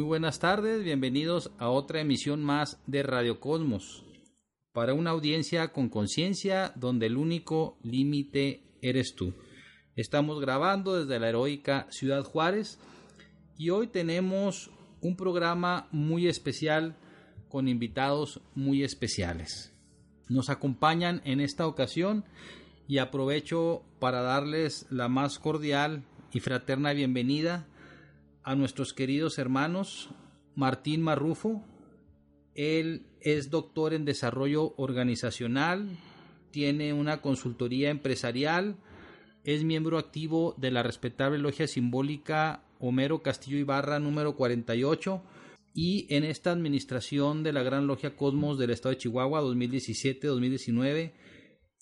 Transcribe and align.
Muy 0.00 0.06
buenas 0.06 0.38
tardes, 0.38 0.82
bienvenidos 0.82 1.50
a 1.58 1.68
otra 1.68 2.00
emisión 2.00 2.42
más 2.42 2.80
de 2.86 3.02
Radio 3.02 3.38
Cosmos, 3.38 4.02
para 4.72 4.94
una 4.94 5.10
audiencia 5.10 5.74
con 5.74 5.90
conciencia 5.90 6.72
donde 6.74 7.04
el 7.04 7.18
único 7.18 7.76
límite 7.82 8.62
eres 8.80 9.14
tú. 9.14 9.34
Estamos 9.96 10.40
grabando 10.40 10.98
desde 10.98 11.20
la 11.20 11.28
heroica 11.28 11.86
Ciudad 11.90 12.24
Juárez 12.24 12.78
y 13.58 13.68
hoy 13.68 13.88
tenemos 13.88 14.70
un 15.02 15.16
programa 15.16 15.86
muy 15.92 16.28
especial 16.28 16.96
con 17.50 17.68
invitados 17.68 18.40
muy 18.54 18.82
especiales. 18.82 19.74
Nos 20.30 20.48
acompañan 20.48 21.20
en 21.26 21.40
esta 21.40 21.66
ocasión 21.66 22.24
y 22.88 22.96
aprovecho 22.96 23.82
para 23.98 24.22
darles 24.22 24.86
la 24.88 25.08
más 25.08 25.38
cordial 25.38 26.04
y 26.32 26.40
fraterna 26.40 26.94
bienvenida 26.94 27.66
a 28.42 28.54
nuestros 28.54 28.92
queridos 28.92 29.38
hermanos 29.38 30.10
Martín 30.54 31.02
Marrufo. 31.02 31.64
Él 32.54 33.06
es 33.20 33.50
doctor 33.50 33.94
en 33.94 34.04
desarrollo 34.04 34.74
organizacional, 34.76 35.98
tiene 36.50 36.92
una 36.92 37.20
consultoría 37.20 37.90
empresarial, 37.90 38.76
es 39.44 39.64
miembro 39.64 39.98
activo 39.98 40.54
de 40.58 40.70
la 40.70 40.82
respetable 40.82 41.38
logia 41.38 41.66
simbólica 41.66 42.64
Homero 42.78 43.22
Castillo 43.22 43.58
Ibarra 43.58 43.98
número 43.98 44.36
48 44.36 45.22
y 45.74 46.06
en 46.14 46.24
esta 46.24 46.50
administración 46.50 47.42
de 47.42 47.52
la 47.52 47.62
Gran 47.62 47.86
Logia 47.86 48.16
Cosmos 48.16 48.58
del 48.58 48.70
Estado 48.70 48.94
de 48.94 48.98
Chihuahua 48.98 49.42
2017-2019 49.42 51.12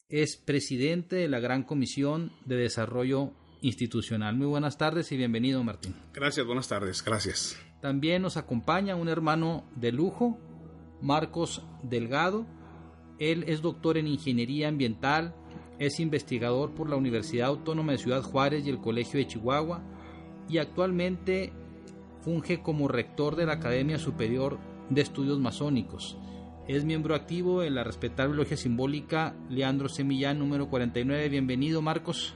es 0.08 0.36
presidente 0.36 1.16
de 1.16 1.28
la 1.28 1.40
Gran 1.40 1.62
Comisión 1.62 2.32
de 2.44 2.56
Desarrollo 2.56 3.32
institucional. 3.60 4.36
Muy 4.36 4.46
buenas 4.46 4.78
tardes 4.78 5.10
y 5.12 5.16
bienvenido 5.16 5.62
Martín. 5.64 5.94
Gracias, 6.12 6.46
buenas 6.46 6.68
tardes, 6.68 7.04
gracias. 7.04 7.58
También 7.80 8.22
nos 8.22 8.36
acompaña 8.36 8.96
un 8.96 9.08
hermano 9.08 9.64
de 9.76 9.92
lujo, 9.92 10.38
Marcos 11.00 11.62
Delgado. 11.82 12.46
Él 13.18 13.44
es 13.46 13.62
doctor 13.62 13.98
en 13.98 14.06
ingeniería 14.06 14.68
ambiental, 14.68 15.34
es 15.78 16.00
investigador 16.00 16.74
por 16.74 16.88
la 16.88 16.96
Universidad 16.96 17.48
Autónoma 17.48 17.92
de 17.92 17.98
Ciudad 17.98 18.22
Juárez 18.22 18.66
y 18.66 18.70
el 18.70 18.80
Colegio 18.80 19.18
de 19.18 19.26
Chihuahua 19.26 19.82
y 20.48 20.58
actualmente 20.58 21.52
funge 22.22 22.62
como 22.62 22.88
rector 22.88 23.36
de 23.36 23.46
la 23.46 23.54
Academia 23.54 23.98
Superior 23.98 24.58
de 24.90 25.02
Estudios 25.02 25.38
Masónicos. 25.38 26.16
Es 26.66 26.84
miembro 26.84 27.14
activo 27.14 27.62
de 27.62 27.70
la 27.70 27.84
respetable 27.84 28.36
logia 28.36 28.56
simbólica 28.56 29.34
Leandro 29.48 29.88
Semillán 29.88 30.38
número 30.38 30.68
49. 30.68 31.28
Bienvenido 31.28 31.80
Marcos. 31.80 32.34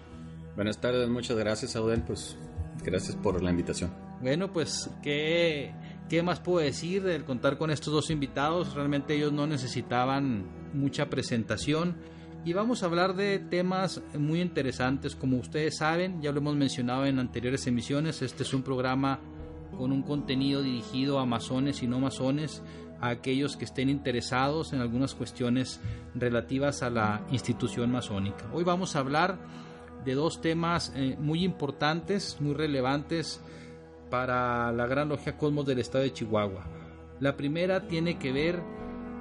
Buenas 0.55 0.81
tardes, 0.81 1.09
muchas 1.09 1.37
gracias, 1.37 1.77
Audel. 1.77 2.03
Pues 2.03 2.37
gracias 2.85 3.17
por 3.17 3.43
la 3.43 3.51
invitación. 3.51 3.91
Bueno, 4.21 4.53
pues, 4.53 4.91
¿qué, 5.03 5.75
¿qué 6.09 6.23
más 6.23 6.41
puedo 6.41 6.65
decir 6.65 7.03
del 7.03 7.25
contar 7.25 7.59
con 7.59 7.71
estos 7.71 7.93
dos 7.93 8.11
invitados? 8.11 8.75
Realmente 8.75 9.15
ellos 9.15 9.33
no 9.33 9.47
necesitaban 9.47 10.45
mucha 10.75 11.09
presentación. 11.09 11.97
Y 12.45 12.53
vamos 12.53 12.83
a 12.83 12.87
hablar 12.87 13.15
de 13.15 13.39
temas 13.39 14.03
muy 14.19 14.41
interesantes. 14.41 15.15
Como 15.17 15.39
ustedes 15.39 15.77
saben, 15.79 16.21
ya 16.21 16.33
lo 16.33 16.39
hemos 16.39 16.57
mencionado 16.57 17.07
en 17.07 17.19
anteriores 17.19 17.67
emisiones, 17.67 18.21
este 18.21 18.43
es 18.43 18.53
un 18.53 18.63
programa 18.63 19.21
con 19.77 19.91
un 19.91 20.03
contenido 20.03 20.63
dirigido 20.63 21.19
a 21.19 21.25
masones 21.25 21.83
y 21.83 21.87
no 21.87 21.99
masones, 21.99 22.63
a 23.01 23.09
aquellos 23.09 23.57
que 23.57 23.65
estén 23.65 23.89
interesados 23.89 24.73
en 24.73 24.81
algunas 24.81 25.15
cuestiones 25.15 25.81
relativas 26.15 26.83
a 26.83 26.91
la 26.91 27.27
institución 27.31 27.91
masónica. 27.91 28.45
Hoy 28.53 28.65
vamos 28.65 28.95
a 28.95 29.01
hablar 29.01 29.39
de 30.05 30.15
dos 30.15 30.41
temas 30.41 30.93
eh, 30.97 31.17
muy 31.19 31.45
importantes, 31.45 32.39
muy 32.41 32.55
relevantes 32.55 33.41
para 34.11 34.71
la 34.73 34.87
Gran 34.87 35.09
Logia 35.09 35.37
Cosmos 35.37 35.67
del 35.67 35.79
Estado 35.79 36.05
de 36.05 36.13
Chihuahua. 36.13 36.65
La 37.21 37.37
primera 37.37 37.87
tiene 37.87 38.19
que 38.19 38.33
ver 38.33 38.63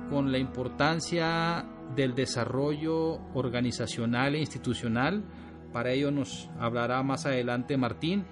con 0.10 0.32
la 0.32 0.38
importancia 0.38 1.66
del 1.96 2.16
desarrollo 2.16 3.20
organizacional 3.34 4.36
e 4.36 4.40
institucional. 4.40 5.24
Para 5.72 5.92
ello 5.92 6.12
nos 6.12 6.50
hablará 6.60 7.02
más 7.04 7.26
adelante 7.26 7.78
Martín. 7.78 8.26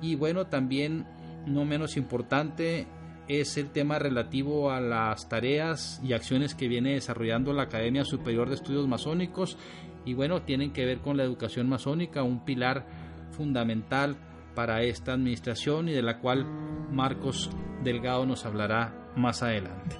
Y 0.00 0.14
bueno, 0.14 0.46
también 0.46 1.06
no 1.46 1.64
menos 1.64 1.96
importante 1.96 2.86
es 3.28 3.56
el 3.56 3.70
tema 3.70 3.98
relativo 3.98 4.70
a 4.70 4.80
las 4.80 5.28
tareas 5.28 6.00
y 6.02 6.14
acciones 6.14 6.54
que 6.54 6.68
viene 6.68 6.94
desarrollando 6.94 7.52
la 7.52 7.64
Academia 7.64 8.04
Superior 8.04 8.48
de 8.48 8.56
Estudios 8.56 8.88
Masónicos 8.88 9.56
y 10.04 10.14
bueno, 10.14 10.42
tienen 10.42 10.72
que 10.72 10.84
ver 10.84 11.00
con 11.00 11.16
la 11.16 11.24
educación 11.24 11.68
masónica, 11.68 12.22
un 12.22 12.44
pilar 12.44 12.86
fundamental 13.32 14.16
para 14.54 14.82
esta 14.82 15.12
administración 15.12 15.88
y 15.88 15.92
de 15.92 16.02
la 16.02 16.18
cual 16.18 16.44
Marcos 16.90 17.50
Delgado 17.82 18.26
nos 18.26 18.44
hablará 18.44 19.12
más 19.16 19.42
adelante. 19.42 19.96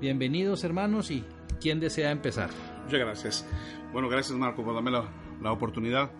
Bienvenidos 0.00 0.64
hermanos 0.64 1.10
y 1.10 1.24
¿quién 1.60 1.80
desea 1.80 2.10
empezar? 2.10 2.50
Muchas 2.84 3.00
gracias. 3.00 3.48
Bueno, 3.92 4.08
gracias 4.08 4.36
Marco 4.38 4.64
por 4.64 4.74
darme 4.74 4.90
la, 4.90 5.04
la 5.40 5.52
oportunidad. 5.52 6.10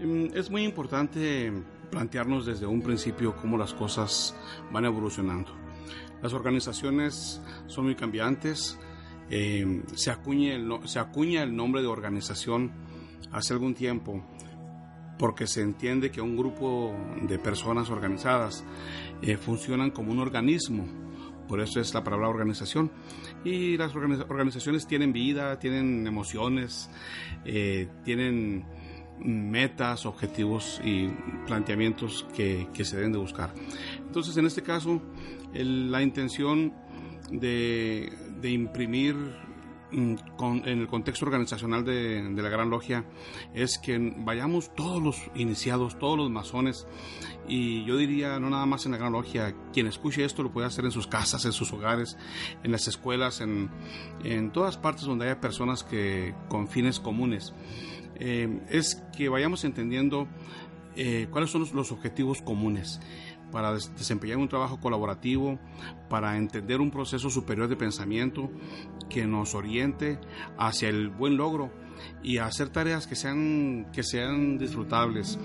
Mm, 0.00 0.28
es 0.34 0.50
muy 0.50 0.64
importante 0.64 1.52
plantearnos 1.90 2.46
desde 2.46 2.66
un 2.66 2.82
principio 2.82 3.34
cómo 3.36 3.58
las 3.58 3.74
cosas 3.74 4.34
van 4.72 4.84
evolucionando. 4.84 5.52
Las 6.22 6.32
organizaciones 6.32 7.40
son 7.66 7.86
muy 7.86 7.94
cambiantes, 7.94 8.78
eh, 9.30 9.82
se, 9.94 10.10
acuña 10.10 10.54
el, 10.54 10.68
se 10.86 10.98
acuña 10.98 11.42
el 11.42 11.54
nombre 11.54 11.82
de 11.82 11.88
organización 11.88 12.72
hace 13.30 13.52
algún 13.52 13.74
tiempo 13.74 14.24
porque 15.18 15.46
se 15.46 15.60
entiende 15.60 16.10
que 16.10 16.20
un 16.20 16.36
grupo 16.36 16.94
de 17.22 17.38
personas 17.38 17.90
organizadas 17.90 18.64
eh, 19.22 19.36
funcionan 19.36 19.90
como 19.90 20.12
un 20.12 20.18
organismo. 20.18 20.86
Por 21.46 21.60
eso 21.60 21.78
es 21.78 21.92
la 21.92 22.02
palabra 22.02 22.28
organización. 22.28 22.90
Y 23.44 23.76
las 23.76 23.94
organizaciones 23.94 24.86
tienen 24.86 25.12
vida, 25.12 25.58
tienen 25.58 26.06
emociones, 26.06 26.90
eh, 27.44 27.88
tienen 28.02 28.64
metas, 29.18 30.06
objetivos 30.06 30.80
y 30.82 31.08
planteamientos 31.46 32.26
que, 32.34 32.68
que, 32.72 32.84
se 32.84 32.96
deben 32.96 33.12
de 33.12 33.18
buscar. 33.18 33.52
Entonces, 33.98 34.36
en 34.38 34.46
este 34.46 34.62
caso, 34.62 35.02
la 35.52 36.02
intención 36.02 36.72
de, 37.30 38.10
de 38.40 38.50
imprimir 38.50 39.14
mm, 39.92 40.14
en 40.64 40.78
el 40.80 40.86
contexto 40.88 41.26
organizacional 41.26 41.84
de, 41.84 42.22
la 42.34 42.48
Gran 42.48 42.70
Logia 42.70 43.04
es 43.54 43.78
que 43.78 43.98
vayamos 44.18 44.74
todos 44.74 45.02
los 45.02 45.16
iniciados, 45.34 45.98
todos 45.98 46.16
los 46.16 46.30
masones, 46.30 46.86
y 47.48 47.84
yo 47.84 47.96
diría, 47.96 48.38
no 48.38 48.50
nada 48.50 48.66
más 48.66 48.86
en 48.86 48.92
la 48.92 48.98
Gran 48.98 49.12
Logia, 49.12 49.54
quien 49.72 49.86
escuche 49.86 50.24
esto 50.24 50.42
lo 50.42 50.52
puede 50.52 50.66
hacer 50.66 50.84
en 50.84 50.92
sus 50.92 51.06
casas, 51.06 51.44
en 51.44 51.52
sus 51.52 51.72
hogares, 51.72 52.16
en 52.62 52.72
las 52.72 52.86
escuelas, 52.88 53.40
en, 53.40 53.70
todas 54.52 54.76
partes 54.76 55.04
donde 55.04 55.26
haya 55.26 55.40
personas 55.40 55.82
que 55.82 56.34
con 56.48 56.68
fines 56.68 57.00
comunes. 57.00 57.54
Eh, 58.22 58.60
es 58.68 59.02
que 59.16 59.30
vayamos 59.30 59.64
entendiendo 59.64 60.28
eh, 60.94 61.28
cuáles 61.30 61.50
son 61.50 61.66
los 61.72 61.92
objetivos 61.92 62.42
comunes 62.42 63.00
para 63.50 63.72
desempeñar 63.72 64.38
un 64.38 64.48
trabajo 64.48 64.80
colaborativo, 64.80 65.58
para 66.08 66.36
entender 66.36 66.80
un 66.80 66.90
proceso 66.90 67.30
superior 67.30 67.68
de 67.68 67.76
pensamiento 67.76 68.50
que 69.08 69.26
nos 69.26 69.54
oriente 69.54 70.18
hacia 70.58 70.88
el 70.88 71.08
buen 71.08 71.36
logro 71.36 71.70
y 72.22 72.38
hacer 72.38 72.70
tareas 72.70 73.06
que 73.06 73.16
sean, 73.16 73.86
que 73.92 74.02
sean 74.02 74.58
disfrutables, 74.58 75.38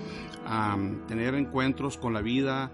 tener 1.08 1.34
encuentros 1.34 1.96
con 1.96 2.12
la 2.12 2.22
vida, 2.22 2.70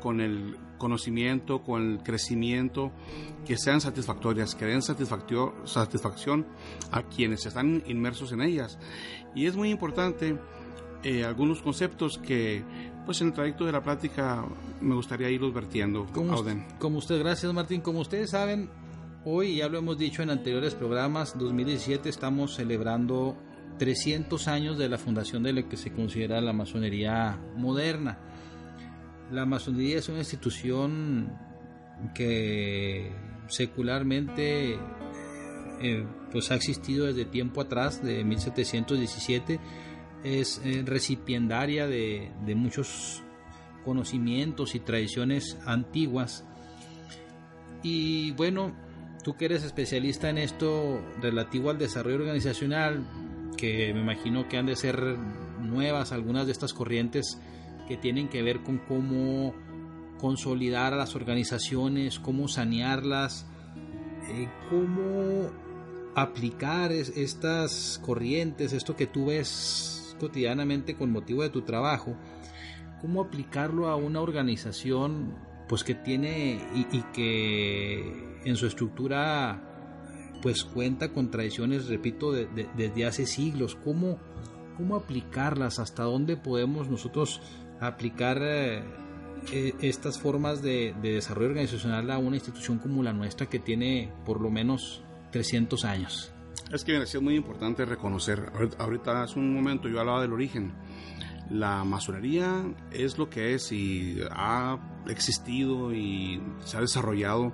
con 0.00 0.20
el 0.20 0.56
conocimiento, 0.78 1.62
con 1.62 1.92
el 1.92 2.02
crecimiento, 2.02 2.92
que 3.46 3.56
sean 3.56 3.80
satisfactorias, 3.80 4.54
que 4.54 4.66
den 4.66 4.82
satisfacción 4.82 6.46
a 6.90 7.02
quienes 7.02 7.46
están 7.46 7.82
inmersos 7.86 8.32
en 8.32 8.42
ellas. 8.42 8.78
Y 9.34 9.46
es 9.46 9.56
muy 9.56 9.70
importante 9.70 10.36
eh, 11.02 11.24
algunos 11.24 11.62
conceptos 11.62 12.18
que 12.18 12.64
pues 13.04 13.20
en 13.20 13.28
el 13.28 13.32
trayecto 13.32 13.64
de 13.64 13.72
la 13.72 13.82
plática 13.82 14.44
me 14.80 14.94
gustaría 14.94 15.30
irlos 15.30 15.52
vertiendo. 15.52 16.06
Como, 16.12 16.42
como 16.78 16.98
usted, 16.98 17.18
gracias 17.18 17.52
Martín. 17.52 17.80
Como 17.80 18.00
ustedes 18.00 18.30
saben, 18.30 18.70
Hoy, 19.26 19.56
ya 19.56 19.68
lo 19.70 19.78
hemos 19.78 19.96
dicho 19.96 20.22
en 20.22 20.28
anteriores 20.28 20.74
programas, 20.74 21.38
2017 21.38 22.10
estamos 22.10 22.56
celebrando 22.56 23.38
300 23.78 24.48
años 24.48 24.76
de 24.76 24.90
la 24.90 24.98
fundación 24.98 25.42
de 25.42 25.54
lo 25.54 25.66
que 25.66 25.78
se 25.78 25.92
considera 25.92 26.42
la 26.42 26.52
masonería 26.52 27.40
moderna. 27.56 28.18
La 29.32 29.46
masonería 29.46 29.98
es 29.98 30.10
una 30.10 30.18
institución 30.18 31.32
que 32.14 33.12
secularmente 33.48 34.78
eh, 35.80 36.06
pues 36.30 36.50
ha 36.50 36.56
existido 36.56 37.06
desde 37.06 37.24
tiempo 37.24 37.62
atrás, 37.62 38.04
de 38.04 38.24
1717, 38.24 39.58
es 40.24 40.60
eh, 40.64 40.82
recipiendaria 40.84 41.86
de, 41.86 42.32
de 42.44 42.54
muchos 42.54 43.22
conocimientos 43.84 44.74
y 44.74 44.80
tradiciones 44.80 45.58
antiguas. 45.66 46.44
Y 47.82 48.32
bueno, 48.32 48.74
tú 49.22 49.36
que 49.36 49.44
eres 49.44 49.62
especialista 49.62 50.30
en 50.30 50.38
esto 50.38 51.00
relativo 51.20 51.70
al 51.70 51.78
desarrollo 51.78 52.16
organizacional, 52.16 53.04
que 53.56 53.92
me 53.94 54.00
imagino 54.00 54.48
que 54.48 54.56
han 54.56 54.66
de 54.66 54.76
ser 54.76 55.16
nuevas 55.60 56.12
algunas 56.12 56.46
de 56.46 56.52
estas 56.52 56.72
corrientes 56.72 57.38
que 57.86 57.96
tienen 57.96 58.28
que 58.28 58.42
ver 58.42 58.62
con 58.62 58.78
cómo 58.78 59.54
consolidar 60.18 60.94
a 60.94 60.96
las 60.96 61.14
organizaciones, 61.14 62.18
cómo 62.18 62.48
sanearlas, 62.48 63.46
eh, 64.30 64.48
cómo 64.70 65.50
aplicar 66.14 66.92
estas 66.92 68.00
corrientes, 68.02 68.72
esto 68.72 68.96
que 68.96 69.06
tú 69.06 69.26
ves 69.26 70.03
cotidianamente 70.18 70.96
con 70.96 71.10
motivo 71.10 71.42
de 71.42 71.50
tu 71.50 71.62
trabajo, 71.62 72.16
cómo 73.00 73.22
aplicarlo 73.22 73.88
a 73.88 73.96
una 73.96 74.20
organización 74.20 75.34
pues 75.68 75.84
que 75.84 75.94
tiene 75.94 76.60
y, 76.74 77.02
que 77.14 78.40
en 78.44 78.56
su 78.56 78.66
estructura 78.66 79.62
pues 80.42 80.62
cuenta 80.64 81.10
con 81.12 81.30
tradiciones, 81.30 81.88
repito, 81.88 82.32
desde 82.32 83.06
hace 83.06 83.24
siglos, 83.24 83.76
cómo, 83.76 84.18
cómo 84.76 84.96
aplicarlas, 84.96 85.78
hasta 85.78 86.02
dónde 86.02 86.36
podemos 86.36 86.88
nosotros 86.90 87.40
aplicar 87.80 88.42
eh, 88.42 88.82
eh, 89.52 89.72
estas 89.80 90.18
formas 90.18 90.60
de, 90.60 90.94
de, 91.00 91.14
desarrollo 91.14 91.48
organizacional 91.48 92.10
a 92.10 92.18
una 92.18 92.36
institución 92.36 92.78
como 92.78 93.02
la 93.02 93.14
nuestra 93.14 93.46
que 93.46 93.58
tiene 93.58 94.12
por 94.26 94.40
lo 94.40 94.50
menos 94.50 95.02
300 95.32 95.84
años. 95.86 96.33
Es 96.72 96.82
que 96.84 96.96
es 96.96 97.20
muy 97.20 97.36
importante 97.36 97.84
reconocer, 97.84 98.50
ahorita 98.78 99.22
hace 99.22 99.38
un 99.38 99.54
momento 99.54 99.88
yo 99.88 100.00
hablaba 100.00 100.22
del 100.22 100.32
origen, 100.32 100.72
la 101.50 101.84
masonería 101.84 102.64
es 102.90 103.18
lo 103.18 103.28
que 103.28 103.54
es 103.54 103.70
y 103.70 104.18
ha 104.30 104.78
existido 105.08 105.92
y 105.92 106.40
se 106.64 106.78
ha 106.78 106.80
desarrollado 106.80 107.52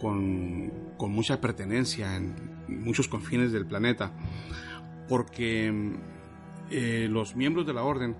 con, 0.00 0.70
con 0.96 1.12
mucha 1.12 1.40
pertenencia 1.40 2.16
en 2.16 2.34
muchos 2.68 3.08
confines 3.08 3.52
del 3.52 3.66
planeta, 3.66 4.12
porque 5.08 5.72
eh, 6.70 7.06
los 7.08 7.36
miembros 7.36 7.66
de 7.66 7.74
la 7.74 7.84
orden 7.84 8.16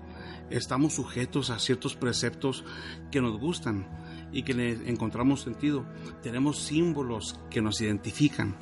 estamos 0.49 0.93
sujetos 0.93 1.49
a 1.49 1.59
ciertos 1.59 1.95
preceptos 1.95 2.63
que 3.11 3.21
nos 3.21 3.39
gustan 3.39 3.87
y 4.31 4.43
que 4.43 4.53
le 4.53 4.89
encontramos 4.89 5.41
sentido. 5.41 5.85
Tenemos 6.21 6.59
símbolos 6.59 7.39
que 7.49 7.61
nos 7.61 7.81
identifican 7.81 8.55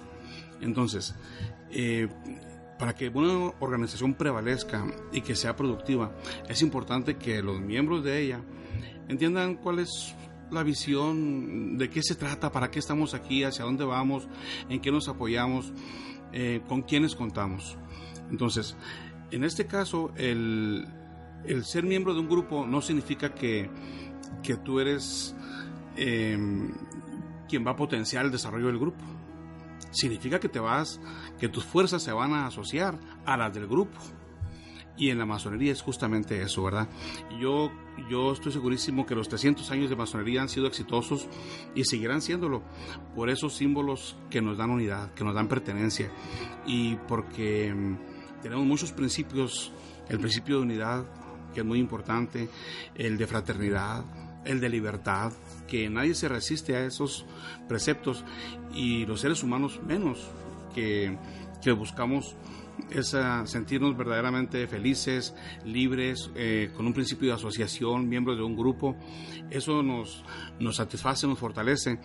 entonces, 0.61 1.15
eh, 1.71 2.07
para 2.77 2.95
que 2.95 3.09
una 3.09 3.53
organización 3.59 4.13
prevalezca 4.15 4.85
y 5.11 5.21
que 5.21 5.35
sea 5.35 5.55
productiva, 5.55 6.15
es 6.49 6.61
importante 6.61 7.17
que 7.17 7.41
los 7.41 7.59
miembros 7.59 8.03
de 8.03 8.21
ella 8.21 8.41
entiendan 9.07 9.55
cuál 9.55 9.79
es 9.79 10.15
la 10.49 10.63
visión, 10.63 11.77
de 11.77 11.89
qué 11.89 12.01
se 12.03 12.15
trata, 12.15 12.51
para 12.51 12.71
qué 12.71 12.79
estamos 12.79 13.13
aquí, 13.13 13.43
hacia 13.43 13.65
dónde 13.65 13.85
vamos, 13.85 14.27
en 14.69 14.81
qué 14.81 14.91
nos 14.91 15.07
apoyamos, 15.07 15.71
eh, 16.33 16.61
con 16.67 16.81
quiénes 16.81 17.15
contamos. 17.15 17.77
Entonces, 18.29 18.75
en 19.31 19.43
este 19.43 19.65
caso, 19.65 20.11
el, 20.17 20.87
ser 21.63 21.83
miembro 21.83 22.13
de 22.13 22.19
un 22.19 22.29
grupo 22.29 22.65
no 22.65 22.81
significa 22.81 23.33
que, 23.33 23.69
tú 24.65 24.79
eres 24.79 25.35
eh, 25.95 26.37
quien 27.47 27.65
va 27.65 27.71
a 27.71 27.75
potenciar 27.75 28.25
el 28.25 28.31
desarrollo 28.31 28.67
del 28.67 28.79
grupo 28.79 29.20
significa 29.91 30.39
que 30.39 30.49
te 30.49 30.59
vas, 30.59 30.99
que 31.39 31.49
tus 31.49 31.63
fuerzas 31.63 32.01
se 32.01 32.11
van 32.11 32.33
a 32.33 32.47
asociar 32.47 32.97
a 33.25 33.37
las 33.37 33.53
del 33.53 33.67
grupo. 33.67 33.99
Y 34.97 35.09
en 35.09 35.17
la 35.17 35.25
masonería 35.25 35.71
es 35.71 35.81
justamente 35.81 36.41
eso, 36.41 36.63
¿verdad? 36.63 36.87
Yo, 37.39 37.71
yo 38.09 38.33
estoy 38.33 38.51
segurísimo 38.51 39.05
que 39.05 39.15
los 39.15 39.29
300 39.29 39.69
años 39.71 39.89
de 39.89 39.95
masonería 39.95 40.41
han 40.41 40.49
sido 40.49 40.67
exitosos 40.67 41.27
y 41.73 41.85
seguirán 41.85 42.21
siéndolo 42.21 42.61
por 43.15 43.29
esos 43.29 43.55
símbolos 43.55 44.17
que 44.29 44.41
nos 44.41 44.57
dan 44.57 44.69
unidad, 44.69 45.13
que 45.13 45.23
nos 45.23 45.33
dan 45.33 45.47
pertenencia 45.47 46.11
y 46.67 46.95
porque 47.07 47.73
mm, 47.73 48.41
tenemos 48.43 48.65
muchos 48.65 48.91
principios, 48.91 49.71
el 50.09 50.19
principio 50.19 50.57
de 50.57 50.63
unidad, 50.63 51.05
que 51.53 51.61
es 51.61 51.65
muy 51.65 51.79
importante, 51.79 52.49
el 52.95 53.17
de 53.17 53.27
fraternidad, 53.27 54.03
el 54.45 54.59
de 54.59 54.69
libertad, 54.69 55.31
que 55.71 55.89
nadie 55.89 56.13
se 56.15 56.27
resiste 56.27 56.75
a 56.75 56.83
esos 56.83 57.25
preceptos 57.69 58.25
y 58.75 59.05
los 59.05 59.21
seres 59.21 59.41
humanos 59.41 59.79
menos, 59.87 60.29
que, 60.75 61.17
buscamos 61.77 62.35
esa, 62.89 63.47
sentirnos 63.47 63.95
verdaderamente 63.95 64.67
felices, 64.67 65.33
libres, 65.63 66.29
eh, 66.35 66.71
con 66.75 66.87
un 66.87 66.93
principio 66.93 67.29
de 67.29 67.35
asociación, 67.35 68.09
miembros 68.09 68.35
de 68.35 68.43
un 68.43 68.57
grupo. 68.57 68.97
Eso 69.49 69.81
nos, 69.81 70.25
nos 70.59 70.75
satisface, 70.75 71.25
nos 71.25 71.39
fortalece 71.39 71.99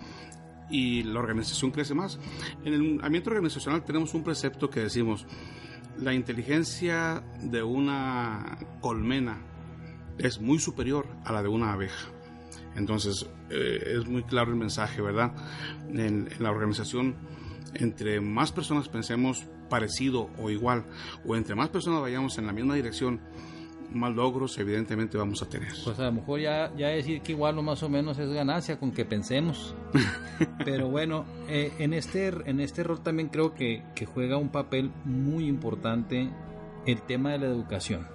y 0.71 1.03
la 1.03 1.19
organización 1.19 1.73
crece 1.73 1.93
más. 1.93 2.21
En 2.65 2.73
el 2.73 3.01
ambiente 3.03 3.31
organizacional 3.31 3.85
tenemos 3.85 4.15
un 4.15 4.23
precepto 4.23 4.71
que 4.71 4.79
decimos, 4.79 5.27
la 5.99 6.15
inteligencia 6.15 7.25
de 7.43 7.65
una 7.65 8.59
colmena 8.81 9.43
es 10.19 10.41
muy 10.41 10.61
superior 10.61 11.09
a 11.25 11.33
la 11.33 11.43
de 11.43 11.49
una 11.49 11.73
abeja. 11.73 12.16
Entonces, 12.77 13.29
eh, 13.51 13.95
es 13.99 14.07
muy 14.07 14.23
claro 14.23 14.51
el 14.51 14.57
mensaje, 14.57 15.01
¿verdad? 15.01 15.33
En, 15.89 16.29
la 16.39 16.51
organización, 16.51 17.17
entre 17.75 18.21
más 18.21 18.53
personas 18.53 18.89
pensemos 18.89 19.47
parecido 19.69 20.31
o 20.39 20.51
igual, 20.51 20.85
o 21.27 21.37
entre 21.37 21.55
más 21.55 21.71
personas 21.71 22.01
vayamos 22.01 22.39
en 22.39 22.47
la 22.47 22.53
misma 22.53 22.75
dirección, 22.75 23.21
más 23.93 24.15
logros 24.15 24.59
evidentemente 24.59 25.17
vamos 25.17 25.43
a 25.43 25.49
tener. 25.49 25.73
Pues 25.85 25.99
a 25.99 26.05
lo 26.05 26.13
mejor 26.13 26.41
ya, 26.41 26.73
ya 26.77 26.89
decir 26.89 27.23
que 27.23 27.33
igual 27.33 27.59
o 27.59 27.63
más 27.63 27.83
o 27.83 27.89
menos 27.89 28.19
es 28.19 28.29
ganancia 28.31 28.79
con 28.79 28.93
que 28.93 29.05
pensemos. 29.05 29.75
Pero 30.65 30.89
bueno, 30.89 31.25
eh, 31.49 31.73
en, 31.79 31.95
este, 31.95 32.29
en 32.29 32.61
este 32.61 32.83
rol 32.83 33.01
también 33.03 33.29
creo 33.29 33.55
que, 33.55 33.85
que 33.95 34.05
juega 34.05 34.37
un 34.37 34.51
papel 34.51 34.91
muy 35.05 35.47
importante 35.47 36.31
el 36.85 37.03
tema 37.03 37.33
de 37.33 37.39
la 37.39 37.47
educación. 37.47 38.07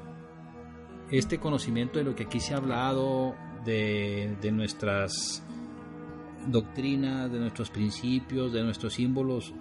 Este 1.10 1.40
conocimiento 1.40 2.00
de 2.00 2.06
lo 2.06 2.16
que 2.16 2.24
aquí 2.24 2.40
se 2.40 2.54
ha 2.54 2.58
hablado, 2.58 3.36
de, 3.66 4.52
nuestras 4.52 5.44
doctrinas, 6.48 7.32
de 7.32 7.40
nuestros 7.40 7.70
principios, 7.70 8.54
de 8.54 8.64
nuestros 8.64 8.94
símbolos, 8.94 9.54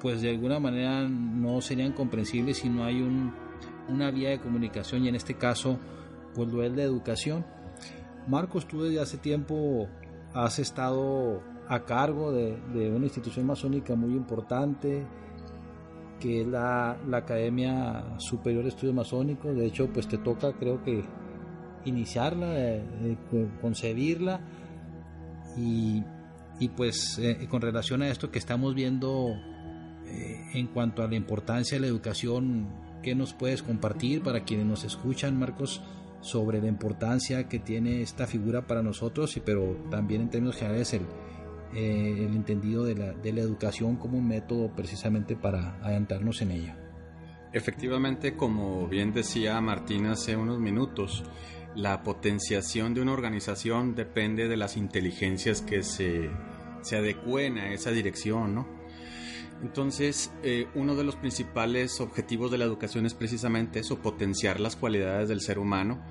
pues 0.00 0.20
de 0.20 0.30
alguna 0.30 0.58
manera 0.58 1.08
no 1.08 1.60
serían 1.60 1.92
comprensibles 1.92 2.58
si 2.58 2.68
no 2.68 2.84
hay 2.84 3.00
un, 3.00 3.32
una 3.88 4.10
vía 4.10 4.30
de 4.30 4.40
comunicación 4.40 5.04
y 5.04 5.08
en 5.08 5.14
este 5.14 5.34
caso 5.34 5.78
pues 6.34 6.52
lo 6.52 6.62
es 6.62 6.72
la 6.72 6.82
educación. 6.82 7.44
Marcos, 8.26 8.66
tú 8.66 8.82
desde 8.82 9.00
hace 9.00 9.18
tiempo 9.18 9.88
has 10.34 10.58
estado 10.58 11.42
a 11.68 11.84
cargo 11.84 12.32
de, 12.32 12.90
una 12.94 13.04
institución 13.04 13.46
masónica 13.46 13.94
muy 13.94 14.12
importante 14.12 15.06
que 16.20 16.42
es 16.42 16.46
la, 16.46 16.96
la, 17.08 17.18
Academia 17.18 18.16
Superior 18.18 18.62
de 18.62 18.68
Estudios 18.68 18.94
Masónicos. 18.94 19.56
De 19.56 19.66
hecho, 19.66 19.88
pues 19.88 20.06
te 20.06 20.18
toca 20.18 20.52
creo 20.52 20.82
que 20.84 21.02
iniciarla, 21.84 22.58
eh, 22.58 22.82
eh, 23.32 23.48
concebirla 23.60 24.40
y, 25.56 26.02
pues 26.76 27.18
eh, 27.18 27.46
con 27.48 27.60
relación 27.60 28.02
a 28.02 28.08
esto 28.08 28.30
que 28.30 28.38
estamos 28.38 28.74
viendo 28.74 29.34
en 30.54 30.66
cuanto 30.68 31.02
a 31.02 31.08
la 31.08 31.14
importancia 31.14 31.76
de 31.76 31.80
la 31.80 31.86
educación, 31.86 32.68
¿qué 33.02 33.14
nos 33.14 33.32
puedes 33.32 33.62
compartir 33.62 34.22
para 34.22 34.44
quienes 34.44 34.66
nos 34.66 34.84
escuchan, 34.84 35.38
Marcos, 35.38 35.82
sobre 36.20 36.60
la 36.60 36.68
importancia 36.68 37.48
que 37.48 37.58
tiene 37.58 38.02
esta 38.02 38.26
figura 38.26 38.66
para 38.66 38.82
nosotros, 38.82 39.36
y, 39.36 39.40
pero 39.40 39.86
también 39.90 40.22
en 40.22 40.30
términos 40.30 40.56
generales 40.56 40.92
el, 40.92 41.06
el 41.74 42.34
entendido 42.34 42.84
de 42.84 42.94
la, 42.94 43.12
de 43.12 43.32
la 43.32 43.40
educación 43.40 43.96
como 43.96 44.18
un 44.18 44.28
método 44.28 44.70
precisamente 44.76 45.34
para 45.34 45.78
adentrarnos 45.82 46.42
en 46.42 46.50
ella? 46.52 46.76
Efectivamente, 47.52 48.34
como 48.34 48.88
bien 48.88 49.12
decía 49.12 49.60
Martín 49.60 50.06
hace 50.06 50.36
unos 50.36 50.58
minutos, 50.58 51.22
la 51.74 52.02
potenciación 52.02 52.94
de 52.94 53.00
una 53.00 53.12
organización 53.12 53.94
depende 53.94 54.48
de 54.48 54.56
las 54.56 54.76
inteligencias 54.76 55.62
que 55.62 55.82
se, 55.82 56.30
se 56.82 56.96
adecúen 56.96 57.58
a 57.58 57.72
esa 57.72 57.90
dirección, 57.90 58.54
¿no? 58.54 58.82
Entonces, 59.62 60.32
eh, 60.42 60.66
uno 60.74 60.96
de 60.96 61.04
los 61.04 61.14
principales 61.14 62.00
objetivos 62.00 62.50
de 62.50 62.58
la 62.58 62.64
educación 62.64 63.06
es 63.06 63.14
precisamente 63.14 63.78
eso, 63.78 64.00
potenciar 64.00 64.58
las 64.58 64.74
cualidades 64.74 65.28
del 65.28 65.40
ser 65.40 65.60
humano 65.60 66.02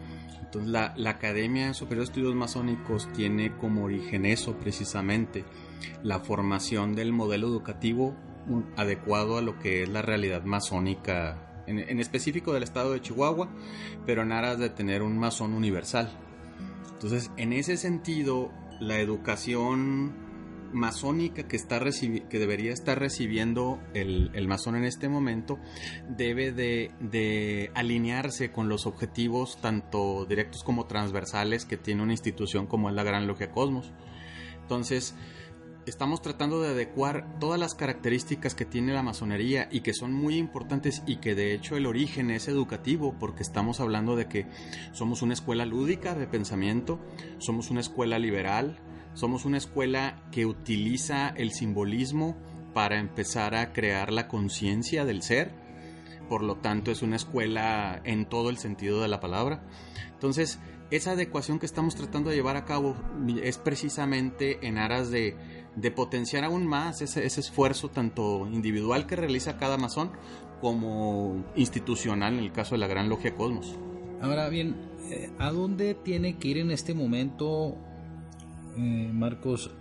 Entonces 0.41 0.71
la, 0.71 0.93
la 0.95 1.11
Academia 1.11 1.73
Superior 1.73 2.05
de 2.05 2.11
Estudios 2.11 2.35
Masónicos 2.35 3.11
tiene 3.11 3.55
como 3.57 3.83
origen 3.83 4.25
eso 4.25 4.57
precisamente, 4.57 5.43
la 6.01 6.19
formación 6.19 6.95
del 6.95 7.11
modelo 7.11 7.47
educativo 7.47 8.15
adecuado 8.77 9.37
a 9.37 9.41
lo 9.41 9.59
que 9.59 9.83
es 9.83 9.89
la 9.89 10.01
realidad 10.01 10.43
masónica, 10.43 11.50
en, 11.67 11.99
específico 11.99 12.53
del 12.53 12.63
estado 12.63 12.93
de 12.93 13.01
Chihuahua, 13.01 13.49
pero 14.05 14.23
en 14.23 14.31
aras 14.31 14.59
de 14.59 14.69
tener 14.69 15.01
un 15.01 15.17
masón 15.17 15.53
universal. 15.53 16.11
Entonces, 16.93 17.31
en 17.37 17.53
ese 17.53 17.77
sentido, 17.77 18.51
la 18.79 18.99
educación 18.99 20.13
masónica 20.73 21.47
que, 21.47 21.57
que 22.29 22.39
debería 22.39 22.71
estar 22.71 22.97
recibiendo 22.97 23.79
el, 23.93 24.31
el 24.33 24.47
masón 24.47 24.75
en 24.75 24.85
este 24.85 25.09
momento 25.09 25.59
debe 26.07 26.51
de, 26.51 26.91
de, 26.99 27.71
alinearse 27.73 28.51
con 28.51 28.69
los 28.69 28.85
objetivos 28.85 29.59
tanto 29.61 30.25
directos 30.25 30.63
como 30.63 30.85
transversales 30.85 31.65
que 31.65 31.77
tiene 31.77 32.03
una 32.03 32.13
institución 32.13 32.67
como 32.67 32.89
es 32.89 32.95
la 32.95 33.03
Gran 33.03 33.27
Logia 33.27 33.51
Cosmos. 33.51 33.91
Entonces, 34.61 35.15
estamos 35.85 36.21
tratando 36.21 36.61
de 36.61 36.69
adecuar 36.69 37.39
todas 37.39 37.59
las 37.59 37.75
características 37.75 38.55
que 38.55 38.65
tiene 38.65 38.93
la 38.93 39.03
masonería 39.03 39.67
y 39.71 39.81
que 39.81 39.93
son 39.93 40.13
muy 40.13 40.37
importantes 40.37 41.01
y 41.05 41.17
que 41.17 41.35
de 41.35 41.53
hecho 41.53 41.75
el 41.75 41.85
origen 41.85 42.29
es 42.29 42.47
educativo 42.47 43.15
porque 43.19 43.43
estamos 43.43 43.79
hablando 43.79 44.15
de 44.15 44.27
que 44.27 44.47
somos 44.91 45.21
una 45.21 45.33
escuela 45.33 45.65
lúdica 45.65 46.13
de 46.13 46.27
pensamiento, 46.27 46.99
somos 47.39 47.71
una 47.71 47.81
escuela 47.81 48.19
liberal, 48.19 48.79
somos 49.13 49.45
una 49.45 49.57
escuela 49.57 50.23
que 50.31 50.45
utiliza 50.45 51.29
el 51.29 51.51
simbolismo 51.51 52.37
para 52.73 52.99
empezar 52.99 53.55
a 53.55 53.73
crear 53.73 54.11
la 54.11 54.27
conciencia 54.27 55.03
del 55.03 55.23
ser, 55.23 55.51
por 56.29 56.43
lo 56.43 56.57
tanto 56.57 56.91
es 56.91 57.01
una 57.01 57.17
escuela 57.17 58.01
en 58.05 58.25
todo 58.25 58.49
el 58.49 58.57
sentido 58.57 59.01
de 59.01 59.09
la 59.09 59.19
palabra. 59.19 59.63
Entonces, 60.13 60.59
esa 60.91 61.11
adecuación 61.11 61.57
que 61.57 61.65
estamos 61.65 61.95
tratando 61.95 62.29
de 62.29 62.35
llevar 62.35 62.57
a 62.57 62.65
cabo 62.65 62.95
es 63.41 63.57
precisamente 63.57 64.65
en 64.67 64.77
aras 64.77 65.09
de 65.09 65.37
de 65.75 65.91
potenciar 65.91 66.43
aún 66.43 66.67
más 66.67 67.01
ese, 67.01 67.25
esfuerzo 67.25 67.89
tanto 67.89 68.47
individual 68.51 69.07
que 69.07 69.15
realiza 69.15 69.57
cada 69.57 69.77
masón 69.77 70.11
como 70.59 71.45
institucional 71.55 72.33
en 72.33 72.39
el 72.39 72.51
caso 72.51 72.75
de 72.75 72.79
la 72.79 72.87
Gran 72.87 73.09
Logia 73.09 73.35
Cosmos. 73.35 73.77
Ahora 74.21 74.49
bien, 74.49 74.75
eh, 75.09 75.31
¿a 75.39 75.51
dónde 75.51 75.95
tiene 75.95 76.37
que 76.37 76.49
ir 76.49 76.57
en 76.59 76.71
este 76.71 76.93
momento, 76.93 77.75
eh, 78.77 79.09
Marcos? 79.11 79.71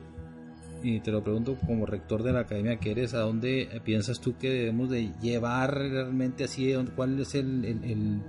Y 0.82 1.00
te 1.00 1.10
lo 1.10 1.22
pregunto 1.22 1.58
como 1.66 1.84
rector 1.84 2.22
de 2.22 2.32
la 2.32 2.40
academia 2.40 2.78
que 2.78 2.92
eres, 2.92 3.12
¿a 3.12 3.18
dónde 3.18 3.68
piensas 3.84 4.18
tú 4.20 4.38
que 4.38 4.48
debemos 4.48 4.88
de 4.88 5.12
llevar 5.20 5.74
realmente 5.74 6.44
así? 6.44 6.72
¿Cuál 6.96 7.20
es 7.20 7.34
el, 7.34 7.66
el, 7.66 8.22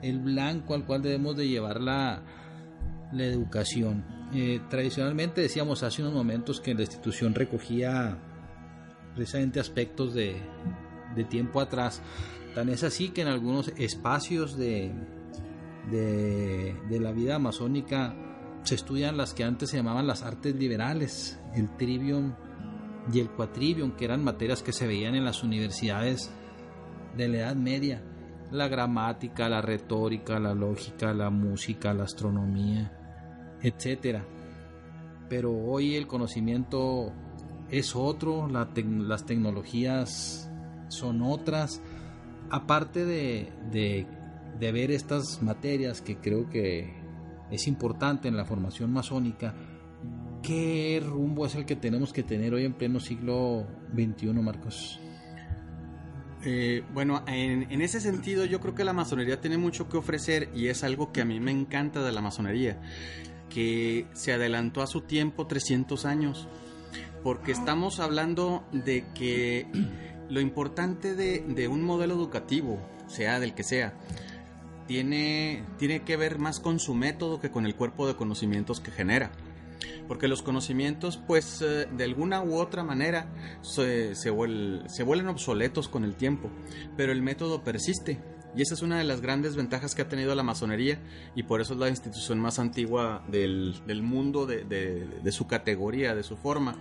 el, 0.00 0.18
blanco 0.20 0.72
al 0.72 0.86
cual 0.86 1.02
debemos 1.02 1.36
de 1.36 1.48
llevar 1.48 1.82
la, 1.82 2.22
la 3.12 3.24
educación? 3.24 4.15
Eh, 4.34 4.60
tradicionalmente 4.68 5.40
decíamos 5.40 5.82
hace 5.82 6.02
unos 6.02 6.14
momentos 6.14 6.60
que 6.60 6.74
la 6.74 6.82
institución 6.82 7.34
recogía 7.34 8.18
precisamente 9.14 9.60
aspectos 9.60 10.14
de, 10.14 10.42
tiempo 11.30 11.60
atrás. 11.60 12.02
Tan 12.54 12.68
es 12.68 12.84
así 12.84 13.08
que 13.08 13.22
en 13.22 13.28
algunos 13.28 13.68
espacios 13.78 14.56
de, 14.56 14.92
de, 15.90 17.00
la 17.00 17.12
vida 17.12 17.36
amazónica 17.36 18.14
se 18.64 18.74
estudian 18.74 19.16
las 19.16 19.32
que 19.32 19.44
antes 19.44 19.70
se 19.70 19.78
llamaban 19.78 20.06
las 20.06 20.22
artes 20.22 20.54
liberales, 20.54 21.40
el 21.54 21.74
trivium 21.76 22.34
y 23.12 23.20
el 23.20 23.30
quatrivium, 23.30 23.92
que 23.92 24.04
eran 24.04 24.22
materias 24.22 24.62
que 24.62 24.72
se 24.72 24.86
veían 24.86 25.14
en 25.14 25.24
las 25.24 25.42
universidades 25.42 26.30
de 27.16 27.28
la 27.28 27.38
Edad 27.38 27.56
Media. 27.56 28.02
La 28.50 28.68
gramática, 28.68 29.48
la 29.48 29.62
retórica, 29.62 30.38
la 30.38 30.54
lógica, 30.54 31.14
la 31.14 31.30
música, 31.30 31.94
la 31.94 32.04
astronomía, 32.04 33.05
etcétera. 33.62 34.24
Pero 35.28 35.52
hoy 35.52 35.96
el 35.96 36.06
conocimiento 36.06 37.12
es 37.70 37.96
otro, 37.96 38.48
las 38.48 39.26
tecnologías 39.26 40.50
son 40.88 41.22
otras. 41.22 41.82
Aparte 42.50 43.04
de, 43.04 44.06
ver 44.60 44.90
estas 44.90 45.42
materias 45.42 46.00
que 46.00 46.16
creo 46.16 46.48
que 46.48 46.94
es 47.50 47.66
importante 47.66 48.28
en 48.28 48.36
la 48.36 48.44
formación 48.44 48.92
masónica, 48.92 49.54
¿qué 50.42 51.02
rumbo 51.04 51.46
es 51.46 51.56
el 51.56 51.66
que 51.66 51.76
tenemos 51.76 52.12
que 52.12 52.22
tener 52.22 52.54
hoy 52.54 52.64
en 52.64 52.74
pleno 52.74 53.00
siglo 53.00 53.66
XXI, 53.94 54.32
Marcos? 54.34 55.00
Eh, 56.44 56.84
bueno, 56.94 57.24
en, 57.26 57.72
en, 57.72 57.80
ese 57.80 57.98
sentido 58.00 58.44
yo 58.44 58.60
creo 58.60 58.74
que 58.76 58.84
la 58.84 58.92
masonería 58.92 59.40
tiene 59.40 59.58
mucho 59.58 59.88
que 59.88 59.96
ofrecer 59.96 60.48
y 60.54 60.68
es 60.68 60.84
algo 60.84 61.10
que 61.10 61.20
a 61.20 61.24
mí 61.24 61.40
me 61.40 61.50
encanta 61.50 62.04
de 62.04 62.12
la 62.12 62.20
masonería 62.20 62.78
que 63.48 64.06
se 64.12 64.32
adelantó 64.32 64.82
a 64.82 64.86
su 64.86 65.02
tiempo 65.02 65.46
300 65.46 66.04
años, 66.04 66.48
porque 67.22 67.52
estamos 67.52 68.00
hablando 68.00 68.64
de 68.72 69.04
que 69.14 69.66
lo 70.28 70.40
importante 70.40 71.14
de, 71.14 71.68
un 71.68 71.82
modelo 71.82 72.14
educativo, 72.14 72.78
sea 73.06 73.40
del 73.40 73.54
que 73.54 73.62
sea, 73.62 73.94
tiene, 74.86 75.64
tiene 75.78 76.02
que 76.02 76.16
ver 76.16 76.38
más 76.38 76.60
con 76.60 76.78
su 76.78 76.94
método 76.94 77.40
que 77.40 77.50
con 77.50 77.66
el 77.66 77.74
cuerpo 77.74 78.06
de 78.06 78.14
conocimientos 78.14 78.80
que 78.80 78.90
genera. 78.90 79.32
Porque 80.08 80.28
los 80.28 80.42
conocimientos, 80.42 81.16
pues, 81.16 81.60
eh, 81.62 81.88
de 81.90 82.04
alguna 82.04 82.42
u 82.42 82.54
otra 82.54 82.84
manera 82.84 83.28
se, 83.62 84.14
se, 84.14 84.30
se 84.86 85.02
vuelven 85.02 85.28
obsoletos 85.28 85.88
con 85.88 86.04
el 86.04 86.14
tiempo, 86.14 86.50
pero 86.96 87.10
el 87.10 87.22
método 87.22 87.64
persiste 87.64 88.20
y 88.56 88.62
esa 88.62 88.74
es 88.74 88.82
una 88.82 88.98
de 88.98 89.04
las 89.04 89.20
grandes 89.20 89.54
ventajas 89.54 89.94
que 89.94 90.02
ha 90.02 90.08
tenido 90.08 90.34
la 90.34 90.42
masonería 90.42 90.98
y 91.34 91.42
por 91.42 91.60
eso 91.60 91.74
es 91.74 91.78
la 91.78 91.90
institución 91.90 92.40
más 92.40 92.58
antigua 92.58 93.22
del, 93.28 93.74
mundo 94.02 94.46
de, 94.46 95.30
su 95.30 95.46
categoría, 95.46 96.14
de 96.14 96.22
su 96.22 96.36
forma. 96.36 96.74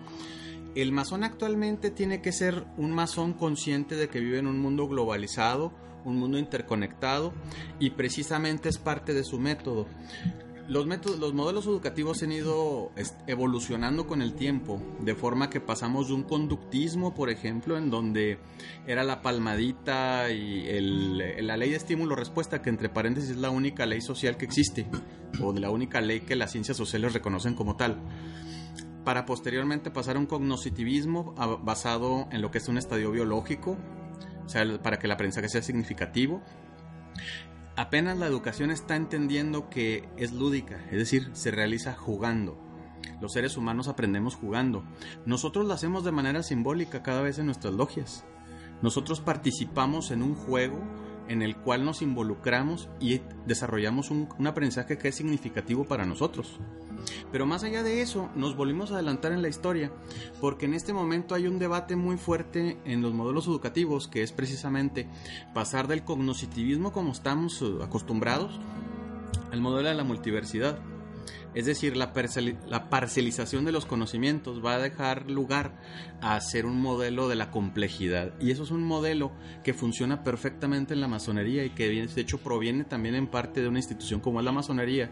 El 0.73 0.91
masón 0.91 1.23
actualmente 1.23 1.91
tiene 1.91 2.21
que 2.21 2.31
ser 2.31 2.63
un 2.77 2.91
masón 2.91 3.33
consciente 3.33 3.95
de 3.95 4.07
que 4.07 4.19
vive 4.19 4.39
en 4.39 4.47
un 4.47 4.59
mundo 4.59 4.87
globalizado, 4.87 5.73
un 6.05 6.17
mundo 6.17 6.37
interconectado 6.37 7.33
y 7.79 7.89
precisamente 7.91 8.69
es 8.69 8.77
parte 8.77 9.13
de 9.13 9.23
su 9.23 9.39
método 9.39 9.87
los 10.67 10.87
métodos, 10.87 11.19
los 11.19 11.33
modelos 11.33 11.67
educativos 11.67 12.23
han 12.23 12.31
ido 12.31 12.91
evolucionando 13.27 14.07
con 14.07 14.21
el 14.21 14.33
tiempo, 14.33 14.81
de 14.99 15.13
forma 15.13 15.49
que 15.49 15.61
pasamos 15.61 16.07
de 16.07 16.15
un 16.15 16.23
conductismo, 16.23 17.13
por 17.13 17.29
ejemplo, 17.29 17.77
en 17.77 17.89
donde 17.89 18.39
era 18.87 19.03
la 19.03 19.21
palmadita 19.21 20.31
y 20.31 20.79
la 21.41 21.57
ley 21.57 21.69
de 21.69 21.75
estímulo-respuesta, 21.75 22.61
que 22.61 22.69
entre 22.69 22.89
paréntesis 22.89 23.31
es 23.31 23.37
la 23.37 23.51
única 23.51 23.85
ley 23.85 24.01
social 24.01 24.37
que 24.37 24.45
existe, 24.45 24.87
o 25.41 25.53
la 25.53 25.69
única 25.69 26.01
ley 26.01 26.21
que 26.21 26.35
las 26.35 26.51
ciencias 26.51 26.77
sociales 26.77 27.13
reconocen 27.13 27.53
como 27.53 27.75
tal, 27.75 27.97
para 29.03 29.25
posteriormente 29.27 29.91
pasar 29.91 30.15
a 30.15 30.19
un 30.19 30.25
cognoscitivismo 30.25 31.35
basado 31.63 32.27
en 32.31 32.41
lo 32.41 32.49
que 32.49 32.57
es 32.57 32.67
un 32.67 32.79
estadio 32.79 33.11
biológico, 33.11 33.77
o 34.43 34.49
sea, 34.49 34.65
para 34.81 34.97
que 34.97 35.05
el 35.05 35.11
aprendizaje 35.11 35.49
sea 35.49 35.61
significativo 35.61 36.41
Apenas 37.77 38.17
la 38.17 38.27
educación 38.27 38.71
está 38.71 38.95
entendiendo 38.95 39.69
que 39.69 40.07
es 40.15 40.31
lúdica, 40.31 40.85
es 40.91 40.97
decir, 40.97 41.29
se 41.33 41.51
realiza 41.51 41.93
jugando. 41.93 42.57
Los 43.19 43.33
seres 43.33 43.57
humanos 43.57 43.89
aprendemos 43.89 44.35
jugando. 44.35 44.85
Nosotros 45.25 45.65
lo 45.65 45.73
hacemos 45.73 46.05
de 46.05 46.13
manera 46.13 46.41
simbólica 46.41 47.03
cada 47.03 47.21
vez 47.21 47.37
en 47.37 47.47
nuestras 47.47 47.73
logias. 47.73 48.23
Nosotros 48.81 49.19
participamos 49.19 50.11
en 50.11 50.21
un 50.21 50.35
juego 50.35 50.79
en 51.27 51.41
el 51.41 51.57
cual 51.57 51.83
nos 51.83 52.01
involucramos 52.01 52.89
y 53.01 53.21
desarrollamos 53.45 54.09
un, 54.09 54.29
aprendizaje 54.47 54.97
que 54.97 55.09
es 55.09 55.15
significativo 55.15 55.83
para 55.85 56.05
nosotros. 56.05 56.59
Pero 57.31 57.45
más 57.45 57.63
allá 57.63 57.83
de 57.83 58.01
eso, 58.01 58.29
nos 58.35 58.55
volvimos 58.55 58.91
a 58.91 58.95
adelantar 58.95 59.31
en 59.31 59.41
la 59.41 59.49
historia, 59.49 59.91
porque 60.41 60.65
en 60.65 60.73
este 60.73 60.93
momento 60.93 61.35
hay 61.35 61.47
un 61.47 61.59
debate 61.59 61.95
muy 61.95 62.17
fuerte 62.17 62.77
en 62.85 63.01
los 63.01 63.13
modelos 63.13 63.47
educativos, 63.47 64.07
que 64.07 64.23
es 64.23 64.31
precisamente 64.31 65.07
pasar 65.53 65.87
del 65.87 66.03
cognoscitivismo 66.03 66.91
como 66.91 67.11
estamos 67.11 67.61
eh, 67.61 67.65
acostumbrados 67.83 68.59
al 69.51 69.61
modelo 69.61 69.89
de 69.89 69.95
la 69.95 70.03
multiversidad. 70.03 70.79
Es 71.53 71.65
decir, 71.65 71.95
la, 71.95 72.13
parcelización 72.89 73.65
de 73.65 73.71
los 73.71 73.85
conocimientos 73.85 74.63
va 74.63 74.75
a 74.75 74.79
dejar 74.79 75.29
lugar 75.29 75.73
a 76.21 76.39
ser 76.41 76.65
un 76.65 76.81
modelo 76.81 77.27
de 77.27 77.35
la 77.35 77.51
complejidad. 77.51 78.33
Y 78.39 78.51
eso 78.51 78.63
es 78.63 78.71
un 78.71 78.83
modelo 78.83 79.31
que 79.63 79.73
funciona 79.73 80.23
perfectamente 80.23 80.93
en 80.93 81.01
la 81.01 81.07
masonería 81.07 81.63
y 81.63 81.69
que 81.69 81.89
de 81.89 82.21
hecho 82.21 82.39
proviene 82.39 82.83
también 82.83 83.15
en 83.15 83.27
parte 83.27 83.61
de 83.61 83.67
una 83.67 83.79
institución 83.79 84.19
como 84.19 84.39
es 84.39 84.45
la 84.45 84.51
masonería, 84.51 85.11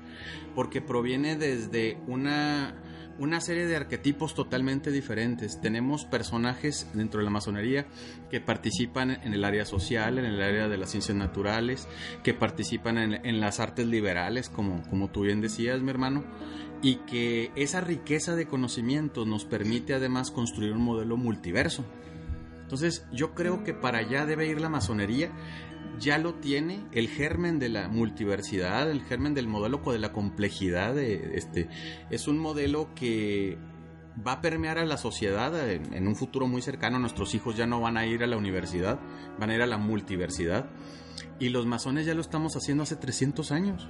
porque 0.56 0.82
proviene 0.82 1.36
desde 1.36 1.98
una 2.08 2.76
una 3.20 3.42
serie 3.42 3.66
de 3.68 3.76
arquetipos 3.76 4.34
totalmente 4.34 4.92
diferentes. 4.92 5.60
Tenemos 5.62 6.06
personajes 6.06 6.90
dentro 6.94 7.20
de 7.20 7.26
la 7.26 7.30
masonería 7.30 7.86
que 8.30 8.42
participan 8.42 9.12
en 9.12 9.34
el 9.34 9.44
área 9.46 9.66
social, 9.66 10.18
en 10.18 10.26
el 10.26 10.42
área 10.42 10.68
de 10.68 10.78
las 10.78 10.92
ciencias 10.92 11.18
naturales, 11.18 11.88
que 12.24 12.34
participan 12.34 12.98
en, 12.98 13.40
las 13.40 13.60
artes 13.60 13.88
liberales, 13.88 14.50
como, 14.50 14.82
como 14.90 15.10
tú 15.10 15.22
bien 15.22 15.42
decías, 15.42 15.82
mi 15.82 15.90
hermano, 15.90 16.24
y 16.82 16.96
que 17.08 17.52
esa 17.56 17.82
riqueza 17.82 18.36
de 18.36 18.48
conocimiento 18.48 19.26
nos 19.26 19.46
permite 19.46 19.94
además 19.94 20.32
construir 20.32 20.74
un 20.74 20.84
modelo 20.84 21.18
multiverso. 21.18 21.86
Entonces 22.62 23.06
yo 23.12 23.36
creo 23.36 23.64
que 23.64 23.74
para 23.74 24.00
allá 24.00 24.26
debe 24.26 24.48
ir 24.48 24.60
la 24.60 24.70
masonería. 24.70 25.30
Ya 26.00 26.18
lo 26.18 26.36
tiene 26.36 26.86
el 26.92 27.08
germen 27.08 27.60
de 27.60 27.70
la 27.70 27.88
multiversidad, 27.88 28.90
el 28.90 29.04
germen 29.04 29.34
del 29.34 29.48
modelo 29.48 29.80
de 29.80 30.00
la 30.00 30.12
complejidad. 30.12 30.96
De, 30.96 31.32
este, 31.36 31.70
es 32.10 32.28
un 32.28 32.40
modelo 32.40 32.90
que 32.96 33.58
va 34.26 34.34
a 34.34 34.42
permear 34.42 34.78
a 34.78 34.86
la 34.86 34.98
sociedad 34.98 35.70
en, 35.70 36.08
un 36.08 36.16
futuro 36.16 36.48
muy 36.48 36.62
cercano. 36.62 37.00
Nuestros 37.00 37.34
hijos 37.36 37.56
ya 37.56 37.66
no 37.66 37.80
van 37.80 37.98
a 37.98 38.06
ir 38.06 38.24
a 38.24 38.28
la 38.28 38.38
universidad, 38.38 39.00
van 39.40 39.50
a 39.50 39.56
ir 39.56 39.62
a 39.62 39.68
la 39.68 39.78
multiversidad. 39.78 40.70
Y 41.40 41.50
los 41.50 41.66
masones 41.66 42.06
ya 42.06 42.14
lo 42.14 42.22
estamos 42.22 42.56
haciendo 42.56 42.84
hace 42.84 42.96
300 42.96 43.52
años. 43.52 43.88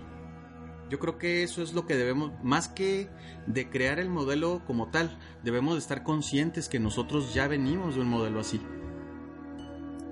Yo 0.89 1.00
creo 1.00 1.17
que 1.17 1.43
eso 1.43 1.63
es 1.63 1.74
lo 1.74 1.86
que 1.86 1.95
debemos, 1.95 2.31
más 2.43 2.67
que 2.67 3.10
de 3.48 3.69
crear 3.69 4.00
el 4.00 4.10
modelo 4.10 4.62
como 4.65 4.91
tal, 4.91 5.17
debemos 5.43 5.74
de 5.74 5.79
estar 5.79 6.03
conscientes 6.03 6.69
que 6.69 6.79
nosotros 6.79 7.33
ya 7.33 7.48
venimos 7.48 7.95
de 7.95 8.01
un 8.01 8.10
modelo 8.10 8.39
así. 8.39 8.62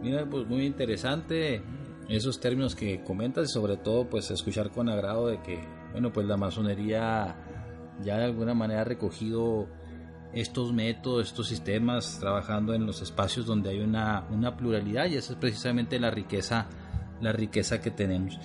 Mira, 0.02 0.28
pues 0.28 0.48
muy 0.48 0.66
interesante 0.66 1.62
esos 2.10 2.40
términos 2.40 2.76
que 2.76 3.04
comentas 3.04 3.50
y 3.50 3.54
sobre 3.54 3.78
todo 3.78 4.10
pues 4.10 4.32
escuchar 4.32 4.72
con 4.72 4.90
agrado 4.90 5.28
de 5.28 5.42
que, 5.42 5.62
bueno, 5.92 6.12
pues 6.12 6.28
la 6.28 6.38
masonería 6.38 7.36
ya 8.04 8.18
de 8.18 8.26
alguna 8.26 8.54
manera 8.54 8.82
ha 8.82 8.86
recogido 8.86 9.68
estos 10.34 10.74
métodos, 10.74 11.28
estos 11.28 11.48
sistemas, 11.48 12.18
trabajando 12.20 12.74
en 12.74 12.86
los 12.86 13.02
espacios 13.02 13.46
donde 13.46 13.70
hay 13.70 13.80
una, 13.80 14.26
una 14.30 14.56
pluralidad 14.56 15.08
y 15.08 15.16
esa 15.16 15.34
es 15.34 15.40
precisamente 15.40 16.00
la 16.00 16.10
riqueza, 16.10 16.68
la 17.22 17.32
riqueza 17.32 17.82
que 17.82 17.92
tenemos. 17.92 18.40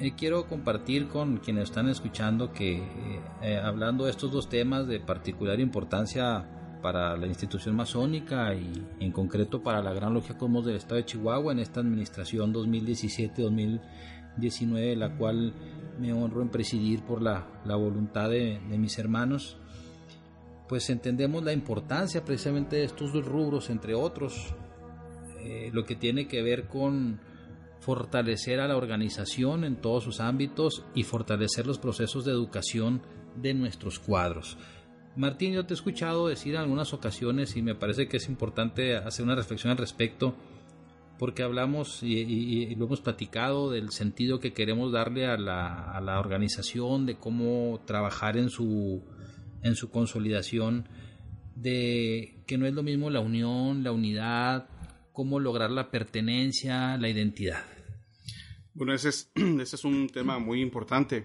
Eh, 0.00 0.12
quiero 0.16 0.46
compartir 0.46 1.08
con 1.08 1.38
quienes 1.38 1.64
están 1.64 1.88
escuchando 1.88 2.52
que 2.52 2.76
eh, 2.76 3.20
eh, 3.42 3.56
hablando 3.58 4.04
de 4.04 4.10
estos 4.12 4.30
dos 4.30 4.48
temas 4.48 4.86
de 4.86 5.00
particular 5.00 5.58
importancia 5.58 6.46
para 6.82 7.16
la 7.16 7.26
institución 7.26 7.76
masónica 7.76 8.54
y 8.54 8.82
en 9.00 9.12
concreto 9.12 9.62
para 9.62 9.82
la 9.82 9.92
Gran 9.92 10.14
Logia 10.14 10.38
Cosmos 10.38 10.64
del 10.64 10.76
Estado 10.76 10.96
de 10.96 11.04
Chihuahua 11.04 11.52
en 11.52 11.58
esta 11.58 11.80
administración 11.80 12.54
2017-2019, 12.54 14.96
la 14.96 15.14
cual 15.16 15.52
me 15.98 16.12
honro 16.12 16.42
en 16.42 16.48
presidir 16.48 17.02
por 17.02 17.22
la, 17.22 17.46
la 17.64 17.76
voluntad 17.76 18.30
de, 18.30 18.60
de, 18.68 18.78
mis 18.78 18.98
hermanos, 18.98 19.58
pues 20.68 20.90
entendemos 20.90 21.42
la 21.42 21.52
importancia 21.52 22.24
precisamente 22.24 22.76
de 22.76 22.84
estos 22.84 23.12
dos 23.12 23.24
rubros, 23.24 23.68
entre 23.70 23.94
otros, 23.94 24.54
lo 25.72 25.84
que 25.84 25.96
tiene 25.96 26.28
que 26.28 26.42
ver 26.42 26.68
con 26.68 27.20
fortalecer 27.80 28.60
a 28.60 28.68
la 28.68 28.76
organización 28.76 29.64
en 29.64 29.76
todos 29.76 30.04
sus 30.04 30.20
ámbitos 30.20 30.84
y 30.94 31.04
fortalecer 31.04 31.66
los 31.66 31.78
procesos 31.78 32.24
de 32.24 32.32
educación 32.32 33.02
de 33.36 33.54
nuestros 33.54 33.98
cuadros. 33.98 34.58
Martín, 35.18 35.52
yo 35.52 35.66
te 35.66 35.74
he 35.74 35.76
escuchado 35.76 36.28
decir 36.28 36.54
en 36.54 36.60
algunas 36.60 36.94
ocasiones 36.94 37.56
y 37.56 37.62
me 37.62 37.74
parece 37.74 38.06
que 38.06 38.18
es 38.18 38.28
importante 38.28 38.94
hacer 38.94 39.24
una 39.24 39.34
reflexión 39.34 39.72
al 39.72 39.76
respecto 39.76 40.36
porque 41.18 41.42
hablamos 41.42 42.04
y, 42.04 42.72
lo 42.76 42.84
hemos 42.84 43.00
platicado 43.00 43.72
del 43.72 43.90
sentido 43.90 44.38
que 44.38 44.52
queremos 44.52 44.92
darle 44.92 45.26
a 45.26 45.36
la, 45.36 45.90
a 45.90 46.00
la, 46.00 46.20
organización, 46.20 47.04
de 47.04 47.16
cómo 47.16 47.80
trabajar 47.84 48.36
en 48.36 48.48
su, 48.48 49.02
en 49.64 49.74
su 49.74 49.90
consolidación, 49.90 50.88
de 51.56 52.44
que 52.46 52.56
no 52.56 52.66
es 52.66 52.74
lo 52.74 52.84
mismo 52.84 53.10
la 53.10 53.18
unión, 53.18 53.82
la 53.82 53.90
unidad, 53.90 54.68
cómo 55.10 55.40
lograr 55.40 55.72
la 55.72 55.90
pertenencia, 55.90 56.96
la 56.96 57.08
identidad. 57.08 57.64
Bueno, 58.72 58.94
ese 58.94 59.08
es, 59.08 59.32
ese 59.34 59.74
es 59.74 59.84
un 59.84 60.08
tema 60.10 60.38
muy 60.38 60.62
importante 60.62 61.24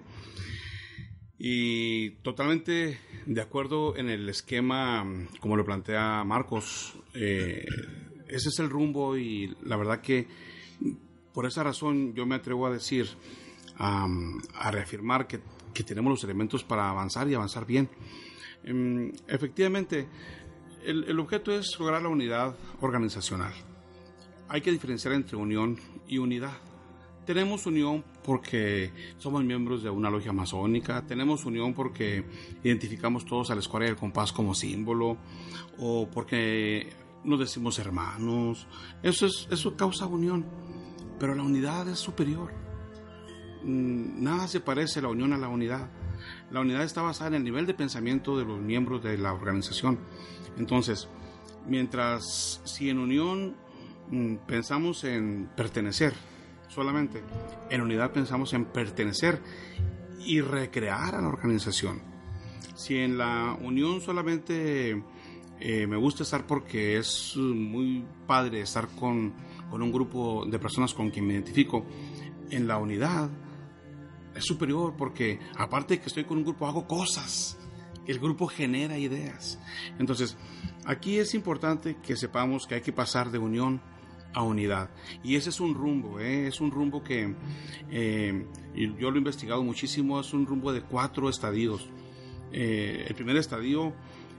y 1.46 2.12
totalmente 2.22 3.00
de 3.26 3.42
acuerdo 3.42 3.98
en 3.98 4.10
el 4.10 4.30
esquema 4.30 5.06
como 5.42 5.58
lo 5.58 5.66
plantea 5.66 6.24
Marcos. 6.24 6.96
Eh, 7.14 7.66
ese 8.30 8.48
es 8.48 8.60
el 8.60 8.70
rumbo 8.70 9.18
y 9.18 9.54
la 9.64 9.76
verdad 9.76 10.00
que 10.00 10.26
por 11.34 11.46
esa 11.46 11.62
razón 11.64 12.14
yo 12.14 12.26
me 12.26 12.36
atrevo 12.36 12.66
a 12.66 12.72
decir, 12.72 13.10
a 13.76 14.72
reafirmar 14.72 15.28
que, 15.28 15.42
que, 15.74 15.84
tenemos 15.84 16.12
los 16.12 16.24
elementos 16.24 16.64
para 16.64 16.90
avanzar 16.90 17.28
y 17.28 17.34
avanzar 17.34 17.66
bien. 17.66 17.90
Em, 18.64 19.12
efectivamente, 19.28 20.08
el, 20.86 21.04
el 21.04 21.20
objeto 21.20 21.52
es 21.52 21.78
lograr 21.78 22.02
la 22.02 22.10
unidad 22.10 22.56
organizacional 22.80 23.54
hay 24.54 24.62
que 24.62 24.72
diferenciar 24.72 25.16
entre 25.16 25.36
unión 25.36 25.80
y 26.08 26.20
unidad. 26.20 26.54
Tenemos 27.26 27.66
unión 27.66 28.04
porque 28.24 28.92
somos 29.18 29.44
miembros 29.44 29.84
de 29.84 29.90
una 29.90 30.10
logia 30.10 30.34
masónica, 30.34 31.06
tenemos 31.06 31.46
unión 31.46 31.74
porque 31.74 32.26
identificamos 32.64 33.26
todos 33.26 33.50
a 33.50 33.56
la 33.56 33.62
escuadra 33.62 33.88
del 33.88 33.96
compás 33.96 34.32
como 34.34 34.54
símbolo, 34.54 35.18
o 35.80 36.08
porque 36.12 36.94
nos 37.24 37.40
decimos 37.40 37.80
hermanos. 37.80 38.68
Eso, 39.02 39.26
es, 39.26 39.48
eso 39.52 39.76
causa 39.76 40.06
unión, 40.06 40.46
pero 41.20 41.34
la 41.36 41.44
unidad 41.44 41.88
es 41.88 42.00
superior. 42.00 42.52
Mm, 43.64 44.24
nada 44.24 44.48
se 44.48 44.60
parece 44.60 45.02
la 45.02 45.10
unión 45.10 45.34
a 45.34 45.38
la 45.38 45.48
unidad. 45.48 45.90
La 46.52 46.60
unidad 46.60 46.84
está 46.84 47.02
basada 47.02 47.30
en 47.30 47.36
el 47.36 47.44
nivel 47.44 47.66
de 47.66 47.74
pensamiento 47.74 48.38
de 48.38 48.46
los 48.46 48.60
miembros 48.60 49.02
de 49.02 49.18
la 49.18 49.34
organización. 49.34 50.00
Entonces, 50.58 51.08
mientras 51.68 52.62
si 52.66 52.90
en 52.90 53.00
unión 53.00 53.56
Mm, 54.10 54.36
pensamos 54.46 55.04
en 55.06 55.50
pertenecer 55.56 56.14
solamente. 56.74 57.24
En 57.70 57.82
unidad 57.82 58.12
pensamos 58.12 58.54
en 58.54 58.66
pertenecer 58.66 59.42
y 60.26 60.42
recrear 60.42 61.16
a 61.16 61.22
la 61.22 61.28
organización. 61.28 62.02
Si 62.76 62.98
en 62.98 63.18
la 63.18 63.58
unión 63.62 64.02
solamente 64.02 65.04
eh, 65.60 65.88
me 65.88 65.98
gusta 65.98 66.24
estar 66.24 66.48
porque 66.48 66.98
es 66.98 67.36
muy 67.38 68.06
padre 68.26 68.62
estar 68.62 68.88
con, 68.90 69.34
con 69.70 69.82
un 69.82 69.92
grupo 69.92 70.46
de 70.46 70.60
personas 70.60 70.94
con 70.94 71.10
quien 71.10 71.28
me 71.28 71.34
identifico, 71.34 71.86
en 72.50 72.68
la 72.68 72.78
unidad 72.78 73.30
es 74.36 74.46
superior 74.46 74.96
porque 74.98 75.40
aparte 75.56 75.96
de 75.96 76.00
que 76.02 76.08
estoy 76.08 76.24
con 76.26 76.38
un 76.38 76.44
grupo 76.44 76.68
hago 76.68 76.88
cosas. 76.88 77.58
El 78.06 78.20
grupo 78.20 78.48
genera 78.48 78.98
ideas. 78.98 79.60
Entonces, 79.98 80.36
aquí 80.86 81.20
es 81.20 81.34
importante 81.34 81.98
que 82.04 82.18
sepamos 82.18 82.68
que 82.68 82.76
hay 82.76 82.82
que 82.82 82.92
pasar 82.92 83.32
de 83.32 83.38
unión 83.38 83.82
a 84.34 84.42
unidad. 84.44 84.90
Y 85.24 85.36
ese 85.36 85.50
es 85.50 85.60
un 85.60 85.74
rumbo, 85.74 86.20
¿eh? 86.20 86.48
es 86.48 86.60
un 86.60 86.72
rumbo 86.72 87.04
que 87.04 87.36
eh, 87.90 88.46
yo 88.76 89.10
lo 89.10 89.16
he 89.16 89.20
investigado 89.20 89.64
muchísimo, 89.64 90.20
es 90.20 90.34
un 90.34 90.46
rumbo 90.46 90.72
de 90.72 90.82
cuatro 90.82 91.30
estadios. 91.30 91.88
Eh, 92.52 93.06
el 93.08 93.16
primer 93.16 93.38
estadio 93.38 93.94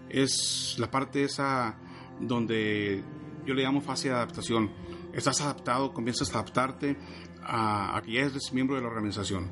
es 0.09 0.77
la 0.79 0.91
parte 0.91 1.25
esa 1.25 1.77
donde 2.21 3.03
yo 3.47 3.55
le 3.55 3.63
llamo 3.63 3.81
fase 3.81 4.09
de 4.09 4.15
adaptación. 4.15 4.71
Estás 5.13 5.41
adaptado, 5.41 5.93
comienzas 5.93 6.31
a 6.31 6.41
adaptarte 6.41 6.97
a, 7.43 7.97
a 7.97 8.03
que 8.03 8.13
ya 8.13 8.21
eres 8.23 8.53
miembro 8.53 8.77
de 8.77 8.83
la 8.83 8.89
organización. 8.89 9.51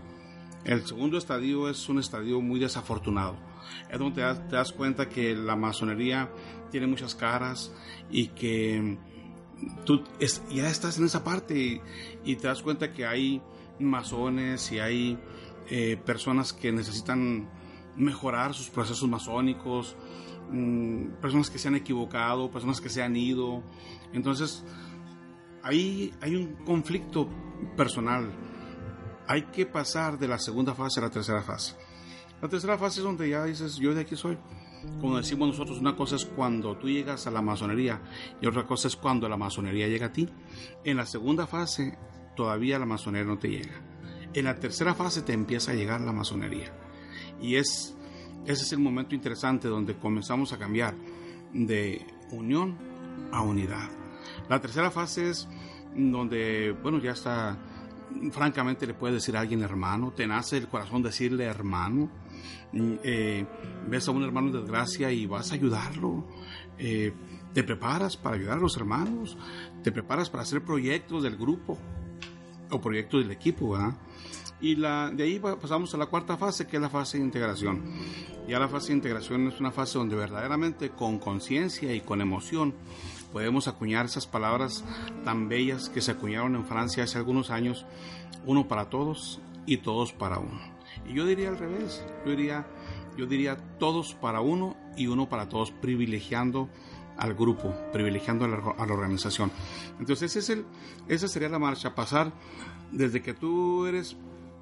El 0.64 0.87
segundo 0.87 1.18
estadio 1.18 1.68
es 1.68 1.88
un 1.88 1.98
estadio 1.98 2.40
muy 2.40 2.61
desafortunado. 2.61 3.37
Es 3.90 3.98
donde 3.98 4.22
te 4.22 4.57
das 4.57 4.72
cuenta 4.72 5.09
que 5.09 5.35
la 5.35 5.57
masonería 5.57 6.31
tiene 6.70 6.87
muchas 6.87 7.14
caras 7.14 7.72
y 8.11 8.28
que 8.28 8.96
tú 9.85 10.03
ya 10.51 10.68
estás 10.68 10.98
en 10.98 11.05
esa 11.05 11.25
parte 11.25 11.81
y, 12.25 12.37
te 12.37 12.46
das 12.46 12.62
cuenta 12.62 12.92
que 12.92 13.07
hay 13.07 13.42
masones 13.79 14.70
y 14.72 14.79
hay 14.79 15.18
eh, 15.70 15.96
personas 16.05 16.53
que 16.53 16.72
necesitan 16.72 17.48
mejorar 17.96 18.55
sus 18.55 18.70
procesos 18.70 19.09
masónicos, 19.09 19.96
mm, 20.51 21.20
personas 21.20 21.51
que 21.51 21.59
se 21.59 21.68
han 21.68 21.75
equivocado, 21.75 22.51
personas 22.51 22.81
que 22.81 22.88
se 22.88 23.03
han 23.03 23.16
ido. 23.16 23.62
Entonces, 24.12 24.64
ahí 25.62 26.12
hay 26.20 26.37
un 26.37 26.55
conflicto 26.64 27.29
personal. 27.77 28.31
Hay 29.27 29.44
que 29.44 29.66
pasar 29.66 30.18
de 30.18 30.29
la 30.29 30.38
segunda 30.38 30.75
fase 30.75 31.01
a 31.01 31.05
la 31.05 31.11
tercera 31.11 31.42
fase. 31.42 31.77
La 32.40 32.48
tercera 32.48 32.77
fase 32.77 33.01
es 33.01 33.05
donde 33.05 33.29
ya 33.29 33.44
dices, 33.44 33.77
yo 33.77 33.94
de 33.94 34.01
aquí 34.01 34.16
soy 34.16 34.37
como 35.01 35.16
decimos 35.16 35.49
nosotros, 35.49 35.79
una 35.79 35.97
cosa 35.97 36.16
es 36.16 36.25
cuando 36.25 36.77
tú 36.77 36.88
llegas 36.88 37.27
a 37.27 37.31
la 37.31 37.42
masonería 37.42 38.01
y 38.40 38.47
otra 38.47 38.66
cosa 38.66 38.88
es 38.88 38.97
cuando 38.97 39.29
la 39.29 39.37
masonería 39.37 39.88
llega 39.88 40.07
a 40.07 40.12
ti. 40.12 40.29
En 40.85 40.97
la 40.97 41.07
segunda 41.07 41.47
fase 41.47 41.97
todavía 42.37 42.79
la 42.79 42.87
masonería 42.87 43.27
no 43.27 43.38
te 43.38 43.49
llega. 43.49 43.81
En 44.35 44.45
la 44.45 44.59
tercera 44.59 44.95
fase 44.95 45.23
te 45.23 45.33
empieza 45.33 45.73
a 45.73 45.75
llegar 45.75 46.01
la 46.01 46.12
masonería. 46.12 46.73
Y 47.40 47.57
es, 47.57 47.95
ese 48.47 48.62
es 48.62 48.73
el 48.73 48.79
momento 48.79 49.14
interesante 49.14 49.68
donde 49.68 49.97
comenzamos 49.97 50.53
a 50.53 50.59
cambiar 50.59 50.95
de 51.53 52.07
unión 52.31 52.79
a 53.31 53.42
unidad. 53.42 53.90
La 54.49 54.61
tercera 54.61 54.90
fase 54.90 55.31
es 55.31 55.49
donde, 55.95 56.73
bueno, 56.83 56.99
ya 56.99 57.12
está, 57.12 57.59
francamente 58.31 58.87
le 58.87 58.95
puedes 58.95 59.16
decir 59.16 59.37
a 59.37 59.40
alguien 59.40 59.62
hermano, 59.62 60.12
te 60.12 60.27
nace 60.27 60.57
el 60.57 60.68
corazón 60.68 61.03
decirle 61.03 61.45
hermano 61.45 62.11
eh, 62.72 63.46
ves 63.88 64.09
a 64.09 64.11
un 64.11 64.24
hermano 64.24 64.48
en 64.48 64.55
desgracia 64.55 65.11
y 65.12 65.26
vas 65.26 65.50
a 65.52 65.55
ayudarlo. 65.55 66.26
Eh, 66.78 67.12
te 67.52 67.62
preparas 67.62 68.16
para 68.16 68.37
ayudar 68.37 68.59
a 68.59 68.61
los 68.61 68.76
hermanos, 68.76 69.37
te 69.83 69.92
preparas 69.92 70.31
para 70.31 70.42
hacer 70.42 70.64
proyectos 70.64 71.22
del 71.22 71.37
grupo 71.37 71.78
o 72.70 72.81
proyectos 72.81 73.22
del 73.22 73.31
equipo. 73.31 73.76
Y 74.61 74.76
la, 74.76 75.11
de 75.11 75.24
ahí 75.24 75.38
pasamos 75.38 75.92
a 75.94 75.98
la 75.98 76.07
cuarta 76.07 76.37
fase, 76.37 76.66
que 76.66 76.76
es 76.76 76.83
la 76.83 76.88
fase 76.88 77.18
de 77.18 77.24
integración. 77.24 77.83
Ya 78.48 78.59
la 78.59 78.68
fase 78.68 78.88
de 78.88 78.94
integración 78.94 79.48
es 79.48 79.61
una 79.61 79.70
fase 79.70 79.98
donde 79.98 80.16
verdaderamente 80.16 80.90
con 80.90 81.18
conciencia 81.18 81.94
y 81.94 82.00
con 82.00 82.20
emoción 82.20 82.74
podemos 83.33 83.66
acuñar 83.66 84.07
esas 84.07 84.26
palabras 84.26 84.85
tan 85.24 85.48
bellas 85.48 85.88
que 85.88 86.00
se 86.00 86.12
acuñaron 86.12 86.55
en 86.55 86.66
Francia 86.66 87.05
hace 87.05 87.18
algunos 87.18 87.50
años, 87.50 87.87
uno 88.46 88.68
para 88.68 88.88
todos 88.88 89.40
y 89.66 89.78
todos 89.78 90.12
para 90.12 90.38
uno. 90.38 90.71
Y 91.08 91.14
yo 91.14 91.26
diría 91.26 91.48
al 91.48 91.58
revés, 91.58 92.04
yo 92.24 92.30
diría, 92.30 92.66
yo 93.16 93.26
diría 93.26 93.56
todos 93.78 94.14
para 94.14 94.40
uno 94.40 94.76
y 94.96 95.06
uno 95.06 95.28
para 95.28 95.48
todos, 95.48 95.70
privilegiando 95.70 96.68
al 97.16 97.34
grupo, 97.34 97.74
privilegiando 97.92 98.44
a 98.44 98.48
la, 98.48 98.92
organización. 98.92 99.50
Entonces, 99.98 100.34
ese 100.34 100.38
es 100.38 100.50
el, 100.58 100.64
esa 101.08 101.28
sería 101.28 101.48
la 101.48 101.58
marcha, 101.58 101.94
pasar 101.94 102.32
desde 102.90 103.22
que 103.22 103.34
tú 103.34 103.86
eres 103.86 104.16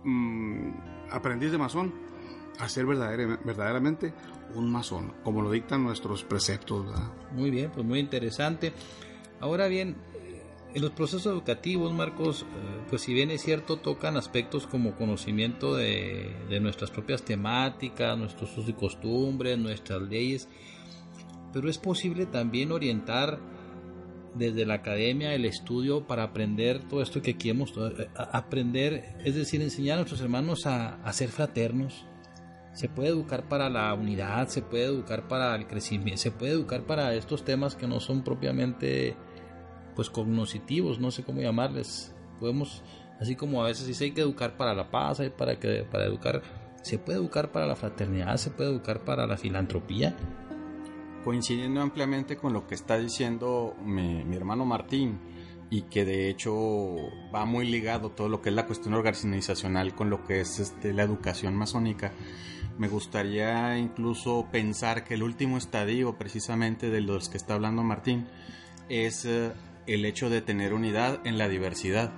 mm, 0.04 0.70
aprendiz 1.10 1.52
de 1.52 1.58
masón 1.58 1.92
a 2.58 2.68
ser 2.68 2.86
verdaderamente 2.86 4.12
un 4.54 4.70
masón, 4.70 5.14
como 5.24 5.42
lo 5.42 5.50
dictan 5.50 5.82
nuestros 5.82 6.24
preceptos. 6.24 6.86
Muy 7.32 7.50
bien, 7.50 7.70
pues 7.72 7.86
muy 7.86 7.98
interesante. 7.98 8.72
Ahora 9.40 9.68
bien, 9.68 9.96
en 10.74 10.82
los 10.82 10.90
procesos 10.92 11.26
educativos, 11.26 11.92
Marcos, 11.92 12.42
eh, 12.42 12.82
pues 12.88 13.02
si 13.02 13.14
bien 13.14 13.30
es 13.30 13.42
cierto, 13.42 13.76
tocan 13.76 14.16
aspectos 14.16 14.66
como 14.66 14.94
conocimiento 14.96 15.74
de, 15.74 16.34
nuestras 16.60 16.90
propias 16.90 17.22
temáticas, 17.22 18.16
nuestros 18.16 18.52
usos 18.52 18.68
y 18.68 18.72
costumbres, 18.72 19.58
nuestras 19.58 20.02
leyes, 20.02 20.48
pero 21.52 21.68
es 21.68 21.78
posible 21.78 22.26
también 22.26 22.72
orientar 22.72 23.38
desde 24.34 24.64
la 24.64 24.74
academia, 24.74 25.34
el 25.34 25.44
estudio, 25.44 26.06
para 26.06 26.22
aprender 26.22 26.84
todo 26.84 27.02
esto 27.02 27.20
que 27.20 27.32
aquí 27.32 27.50
eh, 27.50 28.08
aprender, 28.14 29.16
es 29.24 29.34
decir, 29.34 29.60
enseñar 29.60 29.94
a 29.94 29.96
nuestros 30.02 30.20
hermanos 30.20 30.66
a 30.66 31.12
ser 31.12 31.30
fraternos. 31.30 32.06
Se 32.72 32.88
puede 32.88 33.08
educar 33.08 33.48
para 33.48 33.68
la 33.68 33.92
unidad, 33.94 34.46
se 34.46 34.62
puede 34.62 34.84
educar 34.84 35.26
para 35.26 35.56
el 35.56 35.66
crecimiento, 35.66 36.20
se 36.22 36.30
puede 36.30 36.52
educar 36.52 36.82
para 36.82 37.14
estos 37.14 37.44
temas 37.44 37.74
que 37.74 37.88
no 37.88 37.98
son 37.98 38.22
propiamente 38.22 39.16
pues 40.00 40.08
cognoscitivos, 40.08 40.98
no 40.98 41.10
sé 41.10 41.24
cómo 41.24 41.42
llamarles. 41.42 42.14
Podemos, 42.38 42.82
así 43.20 43.36
como 43.36 43.62
a 43.62 43.66
veces 43.66 43.86
dice 43.86 44.04
hay 44.04 44.12
que 44.12 44.22
educar 44.22 44.56
para 44.56 44.74
la 44.74 44.90
paz, 44.90 45.20
hay 45.20 45.28
para 45.28 45.60
que 45.60 45.84
para 45.84 46.06
educar, 46.06 46.40
se 46.80 46.96
puede 46.96 47.18
educar 47.18 47.52
para 47.52 47.66
la 47.66 47.76
fraternidad, 47.76 48.38
se 48.38 48.48
puede 48.48 48.70
educar 48.70 49.04
para 49.04 49.26
la 49.26 49.36
filantropía 49.36 50.16
coincidiendo 51.22 51.82
ampliamente 51.82 52.38
con 52.38 52.54
lo 52.54 52.66
que 52.66 52.74
está 52.74 52.96
diciendo 52.96 53.76
mi, 53.84 54.24
hermano 54.34 54.64
Martín 54.64 55.18
y 55.68 55.82
que 55.82 56.06
de 56.06 56.30
hecho 56.30 56.96
va 57.34 57.44
muy 57.44 57.70
ligado 57.70 58.08
todo 58.08 58.30
lo 58.30 58.40
que 58.40 58.48
es 58.48 58.54
la 58.54 58.64
cuestión 58.64 58.94
organizacional 58.94 59.94
con 59.94 60.08
lo 60.08 60.24
que 60.24 60.40
es 60.40 60.60
este, 60.60 60.94
la 60.94 61.02
educación 61.02 61.54
masónica. 61.56 62.12
Me 62.78 62.88
gustaría 62.88 63.76
incluso 63.76 64.48
pensar 64.50 65.04
que 65.04 65.12
el 65.12 65.22
último 65.22 65.58
estadio 65.58 66.16
precisamente 66.16 66.88
de 66.88 67.02
los 67.02 67.28
que 67.28 67.36
está 67.36 67.52
hablando 67.52 67.82
Martín 67.82 68.26
es 68.88 69.26
eh, 69.26 69.52
el 69.86 70.04
hecho 70.04 70.30
de 70.30 70.42
tener 70.42 70.74
unidad 70.74 71.20
en 71.24 71.38
la 71.38 71.48
diversidad. 71.48 72.12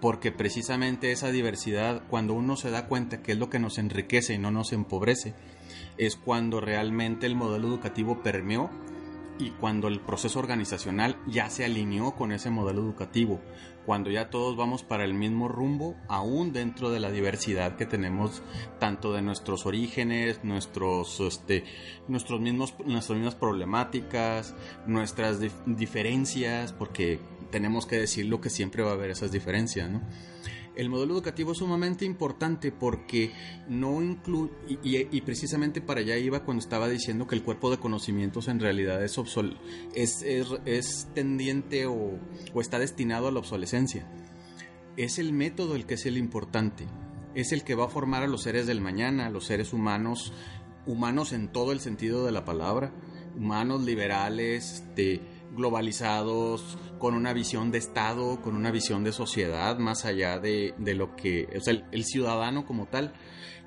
Porque 0.00 0.32
precisamente 0.32 1.12
esa 1.12 1.30
diversidad, 1.30 2.02
cuando 2.08 2.34
uno 2.34 2.56
se 2.56 2.70
da 2.70 2.86
cuenta 2.86 3.22
que 3.22 3.32
es 3.32 3.38
lo 3.38 3.50
que 3.50 3.60
nos 3.60 3.78
enriquece 3.78 4.34
y 4.34 4.38
no 4.38 4.50
nos 4.50 4.72
empobrece, 4.72 5.34
es 5.96 6.16
cuando 6.16 6.60
realmente 6.60 7.26
el 7.26 7.36
modelo 7.36 7.68
educativo 7.68 8.22
permeó 8.22 8.70
y 9.38 9.50
cuando 9.50 9.88
el 9.88 10.00
proceso 10.00 10.38
organizacional 10.38 11.16
ya 11.26 11.50
se 11.50 11.64
alineó 11.64 12.14
con 12.14 12.32
ese 12.32 12.50
modelo 12.50 12.82
educativo, 12.82 13.40
cuando 13.84 14.10
ya 14.10 14.30
todos 14.30 14.56
vamos 14.56 14.84
para 14.84 15.04
el 15.04 15.14
mismo 15.14 15.48
rumbo, 15.48 15.96
aún 16.08 16.52
dentro 16.52 16.90
de 16.90 17.00
la 17.00 17.10
diversidad 17.10 17.76
que 17.76 17.86
tenemos 17.86 18.42
tanto 18.78 19.12
de 19.12 19.22
nuestros 19.22 19.66
orígenes, 19.66 20.44
nuestros, 20.44 21.20
este, 21.20 21.64
nuestros 22.08 22.40
mismos, 22.40 22.74
nuestras 22.84 23.16
mismas 23.16 23.34
problemáticas, 23.34 24.54
nuestras 24.86 25.40
diferencias, 25.66 26.72
porque 26.72 27.20
tenemos 27.50 27.86
que 27.86 27.98
decir 27.98 28.26
lo 28.26 28.40
que 28.40 28.50
siempre 28.50 28.82
va 28.82 28.90
a 28.90 28.94
haber 28.94 29.10
esas 29.10 29.32
diferencias, 29.32 29.90
¿no? 29.90 30.02
El 30.74 30.88
modelo 30.88 31.14
educativo 31.14 31.52
es 31.52 31.58
sumamente 31.58 32.04
importante 32.04 32.72
porque 32.72 33.32
no 33.68 34.02
incluye, 34.02 34.52
y, 34.82 35.20
precisamente 35.20 35.80
para 35.80 36.00
allá 36.00 36.16
iba 36.16 36.44
cuando 36.44 36.62
estaba 36.62 36.88
diciendo 36.88 37.26
que 37.26 37.34
el 37.34 37.42
cuerpo 37.42 37.70
de 37.70 37.78
conocimientos 37.78 38.48
en 38.48 38.60
realidad 38.60 39.02
es, 39.04 39.18
es, 39.94 40.24
es, 40.64 41.08
tendiente 41.14 41.86
o, 41.86 42.18
o 42.54 42.60
está 42.60 42.78
destinado 42.78 43.28
a 43.28 43.32
la 43.32 43.40
obsolescencia. 43.40 44.06
Es 44.96 45.18
el 45.18 45.32
método 45.32 45.74
el 45.74 45.86
que 45.86 45.94
es 45.94 46.06
el 46.06 46.16
importante, 46.16 46.86
es 47.34 47.52
el 47.52 47.64
que 47.64 47.74
va 47.74 47.86
a 47.86 47.88
formar 47.88 48.22
a 48.22 48.28
los 48.28 48.42
seres 48.42 48.66
del 48.66 48.80
mañana, 48.80 49.30
los 49.30 49.46
seres 49.46 49.72
humanos, 49.72 50.32
humanos 50.86 51.32
en 51.32 51.48
todo 51.48 51.72
el 51.72 51.80
sentido 51.80 52.24
de 52.24 52.32
la 52.32 52.44
palabra, 52.44 52.92
humanos 53.36 53.82
liberales, 53.82 54.84
de 54.96 55.20
globalizados, 55.54 56.78
con 56.98 57.14
una 57.14 57.32
visión 57.32 57.70
de 57.70 57.78
Estado, 57.78 58.40
con 58.40 58.56
una 58.56 58.70
visión 58.70 59.04
de 59.04 59.12
sociedad, 59.12 59.78
más 59.78 60.04
allá 60.04 60.38
de, 60.38 60.74
lo 60.78 61.14
que 61.16 61.48
es 61.52 61.68
el, 61.68 62.04
ciudadano 62.04 62.66
como 62.66 62.86
tal. 62.86 63.12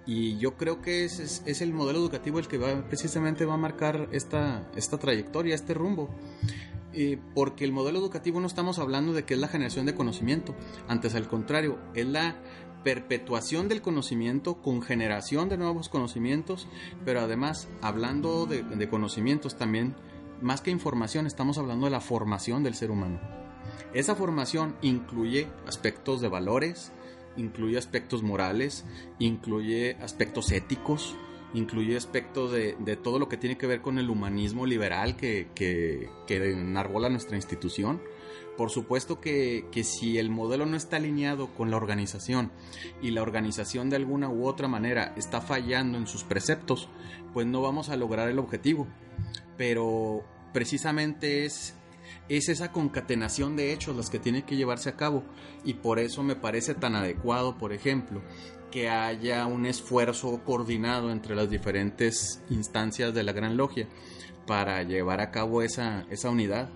Y 0.05 0.37
yo 0.37 0.55
creo 0.55 0.81
que 0.81 1.03
es, 1.03 1.41
es, 1.45 1.61
el 1.61 1.73
modelo 1.73 1.99
educativo 1.99 2.37
el 2.37 2.47
que 2.47 2.57
va, 2.59 2.87
precisamente 2.87 3.45
va 3.45 3.55
a 3.55 3.57
marcar 3.57 4.07
esta, 4.11 4.69
esta 4.75 4.97
trayectoria, 4.97 5.55
este 5.55 5.73
rumbo. 5.73 6.09
Eh, 6.97 7.19
porque 7.33 7.65
el 7.65 7.73
modelo 7.73 7.99
educativo 7.99 8.39
no 8.39 8.47
estamos 8.47 8.79
hablando 8.79 9.11
de 9.11 9.25
que 9.25 9.33
es 9.33 9.39
la 9.39 9.49
generación 9.49 9.85
de 9.85 9.95
conocimiento, 9.95 10.55
antes 10.87 11.13
al 11.13 11.27
contrario, 11.27 11.77
es 11.93 12.05
la 12.05 12.37
perpetuación 12.85 13.67
del 13.67 13.81
conocimiento 13.81 14.61
con 14.61 14.81
generación 14.81 15.49
de 15.49 15.57
nuevos 15.57 15.89
conocimientos, 15.89 16.69
pero 17.03 17.19
además, 17.19 17.67
hablando 17.81 18.45
de, 18.45 18.63
de 18.63 18.87
conocimientos 18.87 19.57
también, 19.57 19.95
más 20.41 20.61
que 20.61 20.71
información, 20.71 21.27
estamos 21.27 21.57
hablando 21.57 21.85
de 21.85 21.91
la 21.91 22.01
formación 22.01 22.63
del 22.63 22.75
ser 22.75 22.91
humano. 22.91 23.19
Esa 23.93 24.15
formación 24.15 24.75
incluye 24.81 25.47
aspectos 25.67 26.21
de 26.21 26.27
valores, 26.27 26.91
incluye 27.37 27.77
aspectos 27.77 28.23
morales, 28.23 28.85
incluye 29.19 29.95
aspectos 30.01 30.51
éticos, 30.51 31.15
incluye 31.53 31.95
aspectos 31.95 32.51
de, 32.51 32.99
todo 33.01 33.19
lo 33.19 33.29
que 33.29 33.37
tiene 33.37 33.57
que 33.57 33.67
ver 33.67 33.81
con 33.81 33.97
el 33.97 34.09
humanismo 34.09 34.65
liberal 34.65 35.15
que, 35.15 35.47
que, 35.55 36.09
que 36.27 36.51
enarbola 36.51 37.09
nuestra 37.09 37.37
institución. 37.37 38.01
Por 38.57 38.69
supuesto 38.69 39.19
que, 39.19 39.65
que, 39.71 39.83
si 39.83 40.17
el 40.17 40.29
modelo 40.29 40.65
no 40.65 40.77
está 40.77 40.95
alineado 40.95 41.53
con 41.53 41.71
la 41.71 41.77
organización 41.77 42.51
y 43.01 43.11
la 43.11 43.21
organización 43.21 43.89
de 43.89 43.97
alguna 43.97 44.29
u 44.29 44.45
otra 44.45 44.69
manera 44.69 45.13
está 45.17 45.41
fallando 45.41 45.97
en 45.97 46.07
sus 46.07 46.23
preceptos, 46.23 46.89
pues 47.33 47.45
no 47.45 47.61
vamos 47.61 47.89
a 47.89 47.97
lograr 47.97 48.29
el 48.29 48.39
objetivo 48.39 48.87
pero 49.57 50.23
precisamente 50.53 51.45
es, 51.45 51.75
es 52.29 52.49
esa 52.49 52.71
concatenación 52.71 53.55
de 53.55 53.73
hechos 53.73 53.95
las 53.95 54.09
que 54.09 54.19
tiene 54.19 54.43
que 54.43 54.55
llevarse 54.55 54.89
a 54.89 54.95
cabo 54.95 55.23
y 55.63 55.75
por 55.75 55.99
eso 55.99 56.23
me 56.23 56.35
parece 56.35 56.73
tan 56.73 56.95
adecuado, 56.95 57.57
por 57.57 57.73
ejemplo, 57.73 58.21
que 58.71 58.89
haya 58.89 59.45
un 59.45 59.65
esfuerzo 59.65 60.41
coordinado 60.43 61.11
entre 61.11 61.35
las 61.35 61.49
diferentes 61.49 62.41
instancias 62.49 63.13
de 63.13 63.23
la 63.23 63.31
Gran 63.31 63.57
Logia 63.57 63.87
para 64.45 64.83
llevar 64.83 65.21
a 65.21 65.31
cabo 65.31 65.61
esa, 65.61 66.05
esa 66.09 66.29
unidad. 66.29 66.69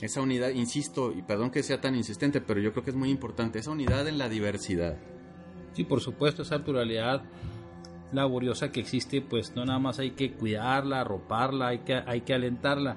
Esa 0.00 0.20
unidad, 0.20 0.50
insisto, 0.50 1.12
y 1.12 1.22
perdón 1.22 1.50
que 1.50 1.64
sea 1.64 1.80
tan 1.80 1.96
insistente, 1.96 2.40
pero 2.40 2.60
yo 2.60 2.72
creo 2.72 2.84
que 2.84 2.90
es 2.90 2.96
muy 2.96 3.10
importante, 3.10 3.58
esa 3.58 3.72
unidad 3.72 4.06
en 4.06 4.16
la 4.16 4.28
diversidad. 4.28 4.96
Sí, 5.72 5.82
por 5.84 6.00
supuesto, 6.00 6.42
esa 6.42 6.64
pluralidad 6.64 7.22
laboriosa 8.12 8.72
que 8.72 8.80
existe, 8.80 9.20
pues 9.20 9.54
no 9.54 9.64
nada 9.64 9.78
más 9.78 9.98
hay 9.98 10.12
que 10.12 10.32
cuidarla, 10.32 11.00
arroparla, 11.00 11.68
hay 11.68 11.78
que, 11.80 11.94
hay 11.94 12.22
que 12.22 12.34
alentarla. 12.34 12.96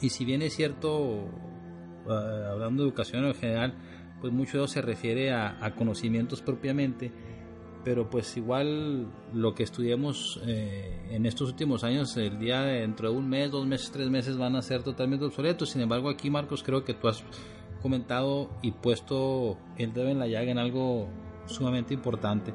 Y 0.00 0.10
si 0.10 0.24
bien 0.24 0.42
es 0.42 0.54
cierto, 0.54 1.28
eh, 2.08 2.46
hablando 2.50 2.82
de 2.82 2.88
educación 2.88 3.24
en 3.24 3.34
general, 3.34 3.74
pues 4.20 4.32
mucho 4.32 4.66
se 4.66 4.82
refiere 4.82 5.32
a, 5.32 5.74
conocimientos 5.76 6.42
propiamente, 6.42 7.12
pero 7.84 8.10
pues 8.10 8.36
igual 8.36 9.06
lo 9.32 9.54
que 9.54 9.62
estudiemos 9.62 10.40
eh, 10.46 11.08
en 11.10 11.24
estos 11.24 11.50
últimos 11.50 11.84
años, 11.84 12.16
el 12.16 12.38
día 12.38 12.62
de 12.62 12.80
dentro 12.80 13.10
de 13.10 13.16
un 13.16 13.28
mes, 13.28 13.50
dos 13.50 13.66
meses, 13.66 13.90
tres 13.92 14.10
meses 14.10 14.36
van 14.36 14.56
a 14.56 14.62
ser 14.62 14.82
totalmente 14.82 15.24
obsoletos. 15.24 15.70
Sin 15.70 15.80
embargo, 15.80 16.10
aquí 16.10 16.30
Marcos 16.30 16.62
creo 16.62 16.84
que 16.84 16.94
tú 16.94 17.08
has 17.08 17.24
comentado 17.80 18.50
y 18.62 18.72
puesto 18.72 19.58
el 19.76 19.92
dedo 19.92 20.08
en 20.08 20.18
la 20.18 20.26
llaga 20.26 20.50
en 20.50 20.58
algo 20.58 21.08
sumamente 21.46 21.94
importante 21.94 22.52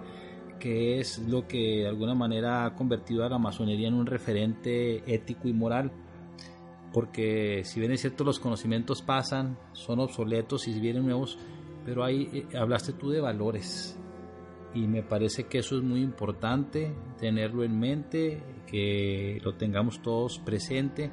que 0.63 1.02
es 1.02 1.19
lo 1.19 1.45
que 1.45 1.82
de 1.82 1.88
alguna 1.89 2.15
manera 2.15 2.63
ha 2.63 2.73
convertido 2.73 3.26
a 3.26 3.30
la 3.30 3.38
masonería 3.38 3.89
en 3.89 3.95
un 3.95 4.06
referente 4.06 5.04
ético 5.13 5.49
y 5.49 5.54
moral. 5.54 5.91
Porque 6.93 7.65
si 7.65 7.82
bien 7.82 7.91
es 7.91 7.99
cierto 7.99 8.23
los 8.23 8.39
conocimientos 8.39 9.02
pasan, 9.02 9.58
son 9.73 9.99
obsoletos 9.99 10.69
y 10.69 10.80
vienen 10.80 11.04
nuevos, 11.04 11.38
pero 11.84 12.06
ahí 12.06 12.30
eh, 12.32 12.58
hablaste 12.58 12.93
tú 12.93 13.10
de 13.10 13.19
valores. 13.19 13.99
Y 14.73 14.88
me 14.88 15.04
parece 15.04 15.47
que 15.47 15.58
eso 15.58 15.76
es 15.76 15.84
muy 15.84 15.99
importante, 15.99 16.95
tenerlo 17.19 17.65
en 17.65 17.78
mente, 17.78 18.41
que 18.65 19.41
lo 19.43 19.56
tengamos 19.56 20.02
todos 20.02 20.39
presente, 20.39 21.12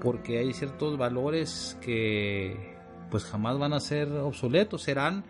porque 0.00 0.38
hay 0.38 0.52
ciertos 0.52 0.98
valores 0.98 1.78
que 1.80 2.74
pues 3.12 3.24
jamás 3.26 3.60
van 3.60 3.74
a 3.74 3.78
ser 3.78 4.10
obsoletos, 4.10 4.82
serán 4.82 5.24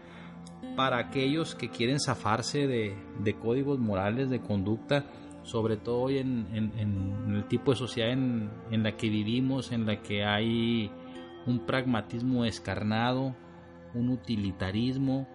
para 0.77 0.99
aquellos 0.99 1.55
que 1.55 1.71
quieren 1.71 1.99
zafarse 1.99 2.67
de, 2.67 3.35
códigos 3.41 3.79
morales 3.79 4.31
de 4.31 4.41
conducta 4.41 5.05
sobre 5.43 5.77
todo 5.77 6.01
hoy 6.01 6.19
en, 6.19 6.47
el 7.29 7.45
tipo 7.45 7.71
de 7.71 7.77
sociedad 7.77 8.11
en, 8.11 8.51
en, 8.73 8.83
la 8.83 8.97
que 8.97 9.09
vivimos, 9.09 9.71
en 9.71 9.87
la 9.87 10.03
que 10.03 10.25
hay 10.25 10.91
un 11.47 11.61
pragmatismo 11.61 12.43
descarnado, 12.43 13.37
un 13.95 14.11
utilitarismo, 14.11 15.29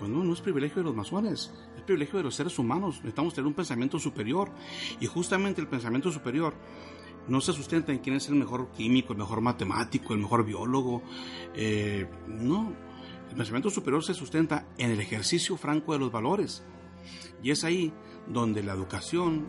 Pues 0.00 0.10
no, 0.10 0.24
no 0.24 0.32
es 0.32 0.40
privilegio 0.40 0.78
de 0.78 0.84
los 0.84 0.96
masones, 0.96 1.52
es 1.76 1.82
privilegio 1.82 2.16
de 2.16 2.24
los 2.24 2.34
seres 2.34 2.58
humanos. 2.58 2.96
Necesitamos 2.96 3.34
tener 3.34 3.46
un 3.46 3.52
pensamiento 3.52 3.98
superior. 3.98 4.50
Y 4.98 5.04
justamente 5.04 5.60
el 5.60 5.68
pensamiento 5.68 6.10
superior 6.10 6.54
no 7.28 7.42
se 7.42 7.52
sustenta 7.52 7.92
en 7.92 7.98
quién 7.98 8.16
es 8.16 8.26
el 8.30 8.36
mejor 8.36 8.70
químico, 8.72 9.12
el 9.12 9.18
mejor 9.18 9.42
matemático, 9.42 10.14
el 10.14 10.20
mejor 10.20 10.46
biólogo. 10.46 11.02
Eh, 11.54 12.08
no, 12.26 12.72
el 13.28 13.36
pensamiento 13.36 13.68
superior 13.68 14.02
se 14.02 14.14
sustenta 14.14 14.68
en 14.78 14.90
el 14.90 15.00
ejercicio 15.00 15.58
franco 15.58 15.92
de 15.92 15.98
los 15.98 16.10
valores. 16.10 16.64
Y 17.42 17.50
es 17.50 17.62
ahí 17.62 17.92
donde 18.26 18.62
la 18.62 18.72
educación, 18.72 19.44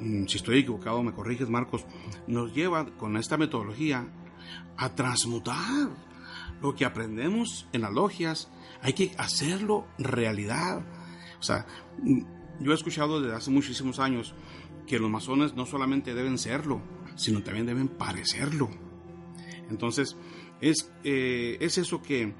mm, 0.00 0.28
si 0.28 0.38
estoy 0.38 0.60
equivocado 0.60 1.02
me 1.02 1.12
corriges 1.12 1.50
Marcos, 1.50 1.84
nos 2.26 2.54
lleva 2.54 2.86
con 2.96 3.18
esta 3.18 3.36
metodología 3.36 4.10
a 4.78 4.94
transmutar 4.94 6.11
lo 6.62 6.74
que 6.74 6.84
aprendemos 6.84 7.66
en 7.72 7.82
las 7.82 7.92
logias, 7.92 8.50
hay 8.80 8.92
que 8.92 9.12
hacerlo 9.18 9.86
realidad. 9.98 10.84
O 11.38 11.42
sea, 11.42 11.66
yo 12.60 12.72
he 12.72 12.74
escuchado 12.74 13.20
desde 13.20 13.36
hace 13.36 13.50
muchísimos 13.50 13.98
años 13.98 14.34
que 14.86 14.98
los 14.98 15.10
masones 15.10 15.54
no 15.54 15.66
solamente 15.66 16.14
deben 16.14 16.38
serlo, 16.38 16.80
sino 17.16 17.42
también 17.42 17.66
deben 17.66 17.88
parecerlo. 17.88 18.70
Entonces, 19.68 20.16
es, 20.60 20.92
eh, 21.02 21.56
es 21.60 21.78
eso 21.78 22.00
que, 22.00 22.34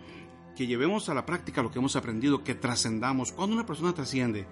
que 0.57 0.67
llevemos 0.67 1.09
a 1.09 1.15
la 1.15 1.27
práctica 1.27 1.63
lo 1.63 1.71
que 1.71 1.81
hemos 1.81 1.97
aprendido, 1.97 2.45
que 2.45 2.55
trascendamos. 2.55 3.33
Cuando 3.33 3.57
una 3.57 3.67
persona 3.67 3.93
trasciende, 3.93 4.47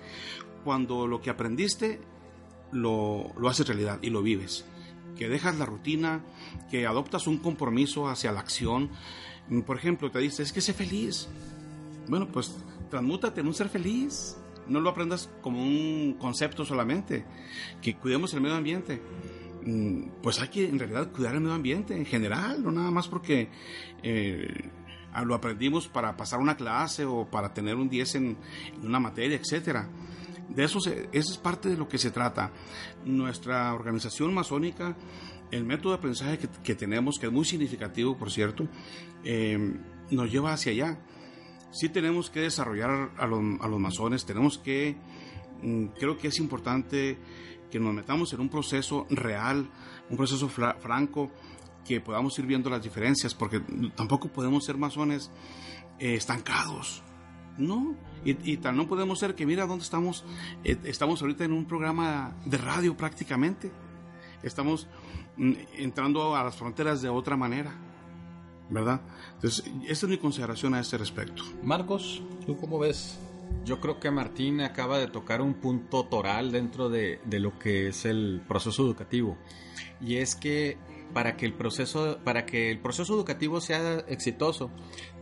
cuando 0.65 1.07
lo 1.07 1.21
que 1.21 1.31
aprendiste 1.31 2.01
lo, 2.73 3.33
lo 3.39 3.49
haces 3.49 3.67
realidad 3.67 3.99
y 4.03 4.11
lo 4.11 4.23
vives, 4.23 4.65
que 5.17 5.29
dejas 5.29 5.59
la 5.59 5.67
rutina, 5.67 6.25
que 6.71 6.87
adoptas 6.87 7.27
un 7.27 7.39
compromiso 7.39 8.09
hacia 8.09 8.33
la 8.33 8.41
acción. 8.41 8.91
Por 9.67 9.77
ejemplo, 9.77 10.11
te 10.11 10.19
dices, 10.21 10.41
es 10.41 10.53
que 10.53 10.61
sé 10.61 10.73
feliz. 10.73 11.29
Bueno, 12.09 12.29
pues 12.29 12.55
transmútate 12.89 13.41
en 13.41 13.47
un 13.47 13.55
ser 13.55 13.69
feliz 13.69 14.37
no 14.71 14.81
lo 14.81 14.91
aprendas 14.91 15.29
como 15.43 15.63
un 15.63 16.17
concepto 16.19 16.65
solamente, 16.65 17.25
que 17.83 17.97
cuidemos 17.97 18.33
el 18.35 18.41
medio 18.41 18.57
ambiente. 18.57 19.03
Mm, 19.67 20.23
pues 20.23 20.41
hay 20.41 20.49
que 20.49 20.69
en 20.69 20.79
realidad 20.79 21.13
cuidar 21.13 21.35
el 21.35 21.41
medio 21.41 21.55
ambiente 21.55 21.95
en 21.95 22.07
general, 22.07 22.63
no 22.63 22.71
nada 22.71 22.91
más 22.91 23.09
porque 23.09 23.51
eh, 24.03 24.71
lo 25.25 25.35
aprendimos 25.35 25.89
para 25.89 26.17
pasar 26.17 26.39
una 26.39 26.57
clase 26.57 27.05
o 27.05 27.29
para 27.29 27.53
tener 27.53 27.75
un 27.75 27.89
10 27.89 28.15
en, 28.15 28.37
una 28.83 29.01
materia, 29.01 29.37
etcétera. 29.37 29.89
De 30.49 30.65
eso, 30.65 30.79
eso 30.79 31.33
es 31.33 31.39
parte 31.39 31.69
de 31.69 31.77
lo 31.77 31.89
que 31.89 31.99
se 31.99 32.11
trata. 32.11 32.51
Nuestra 33.05 33.75
organización 33.75 34.33
masónica, 34.33 34.97
el 35.51 35.65
método 35.65 35.93
de 35.93 35.99
aprendizaje 35.99 36.39
que, 36.63 36.75
tenemos, 36.75 37.19
que 37.19 37.27
es 37.27 37.33
muy 37.33 37.45
significativo, 37.45 38.17
por 38.17 38.31
cierto, 38.31 38.69
eh, 39.25 39.75
nos 40.11 40.31
lleva 40.31 40.53
hacia 40.53 40.73
allá. 40.73 40.99
Sí 41.73 41.89
tenemos 41.89 42.31
que 42.31 42.41
desarrollar 42.41 43.11
a 43.17 43.27
los, 43.27 43.61
a 43.61 43.69
los 43.69 43.81
masones, 43.81 44.25
tenemos 44.25 44.59
que, 44.59 44.97
mm, 45.63 45.87
creo 45.99 46.19
que 46.19 46.29
es 46.29 46.39
importante 46.39 47.19
que 47.71 47.79
nos 47.79 47.95
metamos 47.95 48.33
en 48.33 48.41
un 48.41 48.49
proceso 48.49 49.07
real, 49.11 49.71
un 50.09 50.17
proceso 50.17 50.49
franco, 50.49 51.31
que 51.85 52.01
podamos 52.01 52.39
ir 52.39 52.47
viendo 52.47 52.69
las 52.69 52.83
diferencias, 52.83 53.35
porque 53.35 53.61
tampoco 53.95 54.29
podemos 54.29 54.65
ser 54.65 54.77
masones 54.77 55.31
eh, 55.99 56.15
estancados, 56.15 57.03
¿no? 57.59 57.95
Y, 58.25 58.53
y, 58.53 58.57
tal 58.59 58.77
no 58.77 58.87
podemos 58.87 59.19
ser 59.19 59.35
que 59.35 59.47
mira 59.47 59.67
dónde 59.67 59.85
estamos, 59.85 60.25
eh, 60.63 60.77
estamos 60.85 61.23
ahorita 61.23 61.45
en 61.45 61.53
un 61.53 61.65
programa 61.65 62.37
de 62.45 62.59
radio 62.59 62.97
prácticamente, 62.97 63.73
estamos 64.43 64.87
mm, 65.37 65.53
entrando 65.79 66.37
a 66.37 66.45
las 66.45 66.57
fronteras 66.57 67.03
de 67.03 67.09
otra 67.09 67.37
manera. 67.37 67.73
¿verdad? 68.71 69.01
Entonces, 69.35 69.65
esta 69.89 70.07
es 70.07 70.11
mi 70.11 70.19
consideración 70.19 70.75
a 70.75 70.81
este 70.81 70.97
respecto. 70.97 71.43
Marcos, 71.63 72.23
¿tú 72.47 72.57
cómo 72.57 72.79
ves? 72.79 73.19
Yo 73.65 73.81
creo 73.81 73.99
que 73.99 74.11
Martín 74.11 74.61
acaba 74.61 74.99
de 74.99 75.09
tocar 75.09 75.43
un 75.43 75.55
punto 75.55 76.05
toral 76.05 76.53
dentro 76.53 76.89
de, 76.89 77.21
de 77.25 77.41
lo 77.41 77.59
que 77.59 77.89
es 77.89 78.05
el 78.05 78.41
proceso 78.47 78.85
educativo. 78.85 79.37
Y 80.01 80.17
es 80.17 80.35
que 80.35 80.79
para 81.13 81.37
que 81.37 81.45
el 81.45 81.53
proceso 81.53 82.19
para 82.25 82.47
que 82.47 82.71
el 82.71 82.79
proceso 82.79 83.15
educativo 83.15 83.61
sea 83.61 83.99
exitoso 84.07 84.71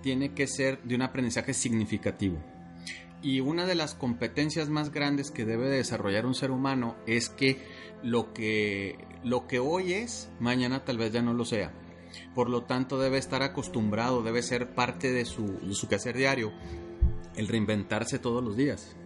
tiene 0.02 0.34
que 0.34 0.46
ser 0.46 0.82
de 0.82 0.94
un 0.94 1.00
aprendizaje 1.00 1.54
significativo 1.54 2.38
y 3.22 3.40
una 3.40 3.66
de 3.66 3.74
las 3.74 3.94
competencias 3.94 4.68
más 4.68 4.92
grandes 4.92 5.30
que 5.30 5.44
debe 5.44 5.68
desarrollar 5.68 6.26
un 6.26 6.34
ser 6.34 6.50
humano 6.50 6.96
es 7.06 7.28
que 7.28 7.64
lo 8.02 8.32
que 8.32 8.96
lo 9.24 9.46
que 9.46 9.58
hoy 9.58 9.92
es 9.92 10.30
mañana 10.38 10.84
tal 10.84 10.98
vez 10.98 11.12
ya 11.12 11.22
no 11.22 11.34
lo 11.34 11.44
sea 11.44 11.72
por 12.34 12.50
lo 12.50 12.64
tanto, 12.64 12.98
debe 12.98 13.18
estar 13.18 13.42
acostumbrado, 13.42 14.22
debe 14.22 14.42
ser 14.42 14.74
parte 14.74 15.12
de 15.12 15.24
su, 15.24 15.58
quehacer 15.88 16.16
diario, 16.16 16.52
el 17.36 17.48
reinventarse 17.48 18.18
todos 18.18 18.42
los 18.42 18.56
días. 18.56 18.96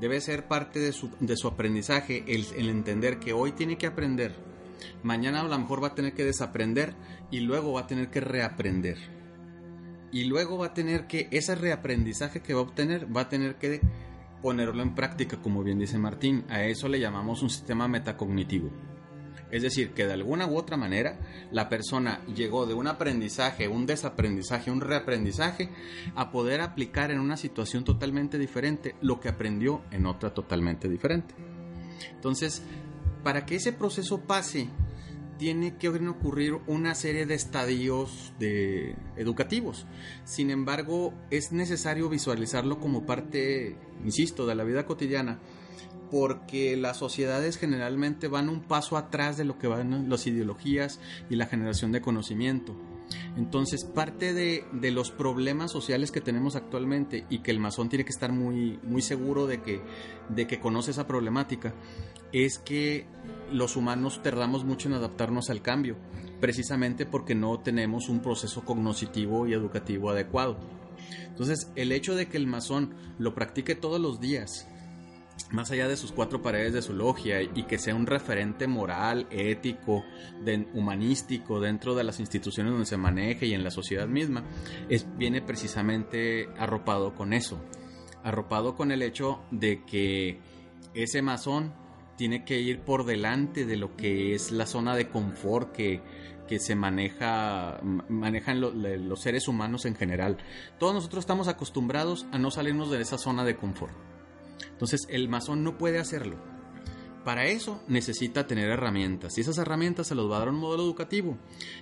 Debe 0.00 0.20
ser 0.20 0.48
parte 0.48 0.80
de 0.80 0.92
su, 0.92 1.48
aprendizaje, 1.48 2.24
el, 2.26 2.68
entender 2.68 3.18
que 3.18 3.32
hoy 3.32 3.52
tiene 3.52 3.76
que 3.76 3.86
aprender, 3.86 4.34
mañana 5.02 5.40
a 5.40 5.44
lo 5.44 5.58
mejor 5.58 5.82
va 5.82 5.88
a 5.88 5.94
tener 5.94 6.14
que 6.14 6.24
desaprender 6.24 6.94
y 7.30 7.40
luego 7.40 7.74
va 7.74 7.82
a 7.82 7.86
tener 7.86 8.10
que 8.10 8.20
reaprender. 8.20 9.21
Y 10.12 10.24
luego 10.24 10.58
va 10.58 10.66
a 10.66 10.74
tener 10.74 11.06
que, 11.06 11.28
ese 11.30 11.54
reaprendizaje 11.54 12.40
que 12.40 12.54
va 12.54 12.60
a 12.60 12.64
obtener, 12.64 13.14
va 13.14 13.22
a 13.22 13.28
tener 13.28 13.56
que 13.56 13.80
ponerlo 14.42 14.82
en 14.82 14.94
práctica, 14.94 15.40
como 15.40 15.62
bien 15.62 15.78
dice 15.78 15.98
Martín. 15.98 16.44
A 16.48 16.64
eso 16.64 16.86
le 16.88 17.00
llamamos 17.00 17.42
un 17.42 17.50
sistema 17.50 17.88
metacognitivo. 17.88 18.70
Es 19.50 19.62
decir, 19.62 19.92
que 19.92 20.06
de 20.06 20.14
alguna 20.14 20.46
u 20.46 20.56
otra 20.56 20.78
manera 20.78 21.18
la 21.50 21.68
persona 21.68 22.24
llegó 22.34 22.66
de 22.66 22.72
un 22.72 22.86
aprendizaje, 22.86 23.68
un 23.68 23.84
desaprendizaje, 23.84 24.70
un 24.70 24.80
reaprendizaje, 24.80 25.68
a 26.14 26.30
poder 26.30 26.62
aplicar 26.62 27.10
en 27.10 27.20
una 27.20 27.36
situación 27.36 27.84
totalmente 27.84 28.38
diferente 28.38 28.96
lo 29.02 29.20
que 29.20 29.28
aprendió 29.28 29.82
en 29.90 30.06
otra 30.06 30.32
totalmente 30.32 30.88
diferente. 30.88 31.34
Entonces, 32.10 32.62
para 33.22 33.44
que 33.44 33.56
ese 33.56 33.74
proceso 33.74 34.22
pase, 34.22 34.68
tiene 35.42 35.74
que 35.74 35.88
ocurrir 35.88 36.60
una 36.68 36.94
serie 36.94 37.26
de 37.26 37.34
estadios 37.34 38.32
educativos. 39.16 39.86
Sin 40.22 40.50
embargo, 40.50 41.14
es 41.32 41.50
necesario 41.50 42.08
visualizarlo 42.08 42.78
como 42.78 43.06
parte, 43.06 43.76
insisto, 44.04 44.46
de 44.46 44.54
la 44.54 44.62
vida 44.62 44.86
cotidiana 44.86 45.40
porque 46.12 46.76
las 46.76 46.98
sociedades 46.98 47.56
generalmente 47.56 48.28
van 48.28 48.50
un 48.50 48.60
paso 48.60 48.96
atrás 48.96 49.36
de 49.36 49.44
lo 49.44 49.58
que 49.58 49.66
van 49.66 50.08
las 50.08 50.28
ideologías 50.28 51.00
y 51.28 51.34
la 51.34 51.46
generación 51.46 51.90
de 51.90 52.02
conocimiento. 52.02 52.76
Entonces, 53.36 53.84
parte 53.84 54.34
de, 54.34 54.90
los 54.92 55.10
problemas 55.10 55.72
sociales 55.72 56.12
que 56.12 56.20
tenemos 56.20 56.54
actualmente 56.54 57.26
y 57.30 57.40
que 57.40 57.50
el 57.50 57.58
masón 57.58 57.88
tiene 57.88 58.04
que 58.04 58.12
estar 58.12 58.30
muy, 58.30 58.78
muy 58.84 59.02
seguro 59.02 59.48
de 59.48 59.60
que 59.60 60.60
conoce 60.60 60.92
esa 60.92 61.08
problemática, 61.08 61.74
es 62.32 62.58
que 62.58 63.06
los 63.50 63.76
humanos 63.76 64.20
tardamos 64.22 64.64
mucho 64.64 64.88
en 64.88 64.94
adaptarnos 64.94 65.50
al 65.50 65.62
cambio, 65.62 65.96
precisamente 66.40 67.06
porque 67.06 67.34
no 67.34 67.60
tenemos 67.60 68.08
un 68.08 68.20
proceso 68.20 68.64
cognitivo 68.64 69.46
y 69.46 69.52
educativo 69.52 70.10
adecuado. 70.10 70.58
Entonces, 71.28 71.70
el 71.76 71.92
hecho 71.92 72.14
de 72.14 72.26
que 72.26 72.36
el 72.36 72.46
masón 72.46 72.94
lo 73.18 73.34
practique 73.34 73.74
todos 73.74 74.00
los 74.00 74.20
días, 74.20 74.66
más 75.50 75.70
allá 75.70 75.88
de 75.88 75.96
sus 75.96 76.12
cuatro 76.12 76.42
paredes 76.42 76.72
de 76.72 76.82
su 76.82 76.94
logia 76.94 77.42
y 77.42 77.64
que 77.64 77.78
sea 77.78 77.94
un 77.94 78.06
referente 78.06 78.66
moral, 78.66 79.26
ético, 79.30 80.04
humanístico 80.72 81.60
dentro 81.60 81.94
de 81.94 82.04
las 82.04 82.20
instituciones 82.20 82.72
donde 82.72 82.86
se 82.86 82.96
maneje 82.96 83.46
y 83.46 83.54
en 83.54 83.64
la 83.64 83.70
sociedad 83.70 84.06
misma, 84.06 84.44
viene 85.16 85.42
precisamente 85.42 86.48
arropado 86.58 87.14
con 87.14 87.32
eso, 87.32 87.62
arropado 88.22 88.74
con 88.74 88.92
el 88.92 89.02
hecho 89.02 89.42
de 89.50 89.84
que 89.84 90.40
ese 90.94 91.22
masón 91.22 91.74
tiene 92.22 92.44
que 92.44 92.60
ir 92.60 92.82
por 92.82 93.04
delante 93.04 93.66
de 93.66 93.74
lo 93.74 93.96
que 93.96 94.32
es 94.32 94.52
la 94.52 94.64
zona 94.64 94.94
de 94.94 95.08
confort 95.08 95.72
que, 95.72 96.00
que 96.46 96.60
se 96.60 96.76
maneja, 96.76 97.80
manejan 97.82 98.60
los 98.60 99.20
seres 99.20 99.48
humanos 99.48 99.86
en 99.86 99.96
general. 99.96 100.38
Todos 100.78 100.94
nosotros 100.94 101.22
estamos 101.22 101.48
acostumbrados 101.48 102.26
a 102.30 102.38
no 102.38 102.52
salirnos 102.52 102.92
de 102.92 103.00
esa 103.00 103.18
zona 103.18 103.42
de 103.42 103.56
confort. 103.56 103.92
Entonces 104.70 105.00
el 105.10 105.28
masón 105.28 105.64
no 105.64 105.76
puede 105.78 105.98
hacerlo. 105.98 106.36
Para 107.24 107.46
eso 107.46 107.82
necesita 107.88 108.46
tener 108.46 108.70
herramientas 108.70 109.36
y 109.36 109.40
esas 109.40 109.58
herramientas 109.58 110.06
se 110.06 110.14
los 110.14 110.30
va 110.30 110.36
a 110.36 110.38
dar 110.38 110.50
un 110.50 110.60
modelo 110.60 110.84
educativo. 110.84 111.38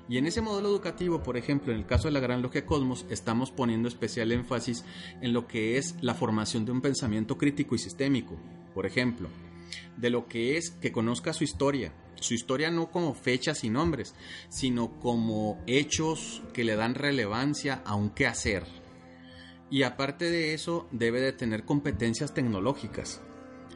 Y 0.09 0.17
en 0.17 0.27
ese 0.27 0.41
modelo 0.41 0.71
educativo, 0.71 1.23
por 1.23 1.37
ejemplo, 1.37 1.71
en 1.71 1.81
el 1.81 1.87
caso 1.87 2.09
de 2.09 2.13
la 2.13 2.21
Gran 2.21 2.41
Logia 2.41 2.65
Cosmos, 2.65 3.05
estamos 3.11 3.51
poniendo 3.51 3.89
especial 3.89 4.33
énfasis 4.33 4.87
en 5.21 5.35
lo 5.35 5.47
que 5.47 5.77
es 5.77 5.97
la 6.01 6.15
formación 6.15 6.65
de 6.65 6.73
un 6.73 6.81
pensamiento 6.81 7.37
crítico 7.37 7.75
y 7.75 7.79
sistémico. 7.79 8.39
Por 8.73 8.87
ejemplo, 8.87 9.29
de 9.97 10.11
lo 10.11 10.27
que 10.27 10.57
es 10.57 10.71
que 10.71 10.93
conozca 10.93 11.33
su 11.33 11.45
historia, 11.45 11.93
su 12.21 12.35
historia 12.35 12.71
no 12.71 12.91
como 12.91 13.15
fechas 13.15 13.65
y 13.65 13.71
nombres, 13.71 14.15
sino 14.49 14.99
como 15.01 15.63
hechos 15.67 16.43
que 16.53 16.65
le 16.65 16.77
dan 16.77 16.95
relevancia 16.95 17.83
a 17.85 17.95
un 17.95 18.11
qué 18.11 18.27
hacer. 18.27 18.65
Y 19.71 19.85
aparte 19.85 20.31
de 20.31 20.53
eso, 20.53 20.89
debe 20.91 21.21
de 21.21 21.33
tener 21.33 21.65
competencias 21.65 22.35
tecnológicas. 22.35 23.23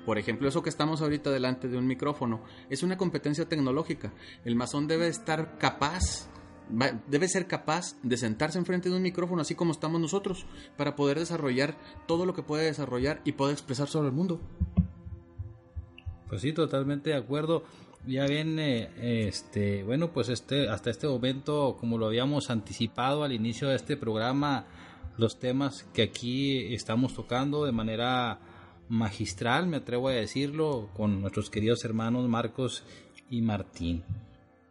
Por 0.04 0.18
ejemplo, 0.18 0.48
eso 0.48 0.62
que 0.62 0.68
estamos 0.68 1.00
ahorita 1.00 1.30
delante 1.30 1.68
de 1.68 1.78
un 1.78 1.87
micrófono 1.87 2.42
es 2.68 2.83
una 2.83 2.96
competencia 2.96 3.48
tecnológica. 3.48 4.12
El 4.44 4.57
masón 4.57 4.87
debe 4.87 5.09
estar 5.09 5.57
capaz, 5.57 6.28
debe 7.09 7.28
ser 7.28 7.46
capaz 7.46 7.96
de 8.02 8.18
sentarse 8.18 8.59
enfrente 8.59 8.90
de 8.90 8.96
un 8.96 9.02
micrófono 9.02 9.40
así 9.40 9.54
como 9.54 9.72
estamos 9.72 10.00
nosotros, 10.00 10.46
para 10.76 10.94
poder 10.94 11.18
desarrollar 11.18 11.78
todo 12.07 12.26
lo 12.26 12.35
que 12.35 12.42
puede 12.42 12.64
desarrollar 12.64 13.22
y 13.24 13.33
poder 13.33 13.54
expresar 13.54 13.88
sobre 13.88 14.09
el 14.09 14.14
mundo. 14.14 14.40
Pues 16.35 16.42
sí, 16.42 16.53
totalmente 16.53 17.11
de 17.11 17.16
acuerdo. 17.16 17.62
Ya 18.09 18.27
bien, 18.27 18.59
este, 18.59 19.85
bueno, 19.85 20.12
pues 20.12 20.29
este, 20.29 20.68
hasta 20.68 20.90
este 20.90 21.07
momento, 21.07 21.77
como 21.79 21.97
lo 21.97 22.07
habíamos 22.07 22.51
anticipado 22.51 23.23
al 23.23 23.33
inicio 23.33 23.68
de 23.68 23.77
este 23.77 23.97
programa, 23.97 24.66
los 25.16 25.38
temas 25.38 25.85
que 25.94 26.03
aquí 26.03 26.75
estamos 26.75 27.14
tocando 27.14 27.64
de 27.64 27.70
manera 27.70 28.40
magistral, 28.88 29.68
me 29.68 29.77
atrevo 29.77 30.09
a 30.09 30.14
decirlo, 30.14 30.90
con 30.97 31.20
nuestros 31.20 31.51
queridos 31.51 31.85
hermanos 31.85 32.29
Marcos 32.29 32.83
y 33.31 33.40
Martín. 33.40 34.03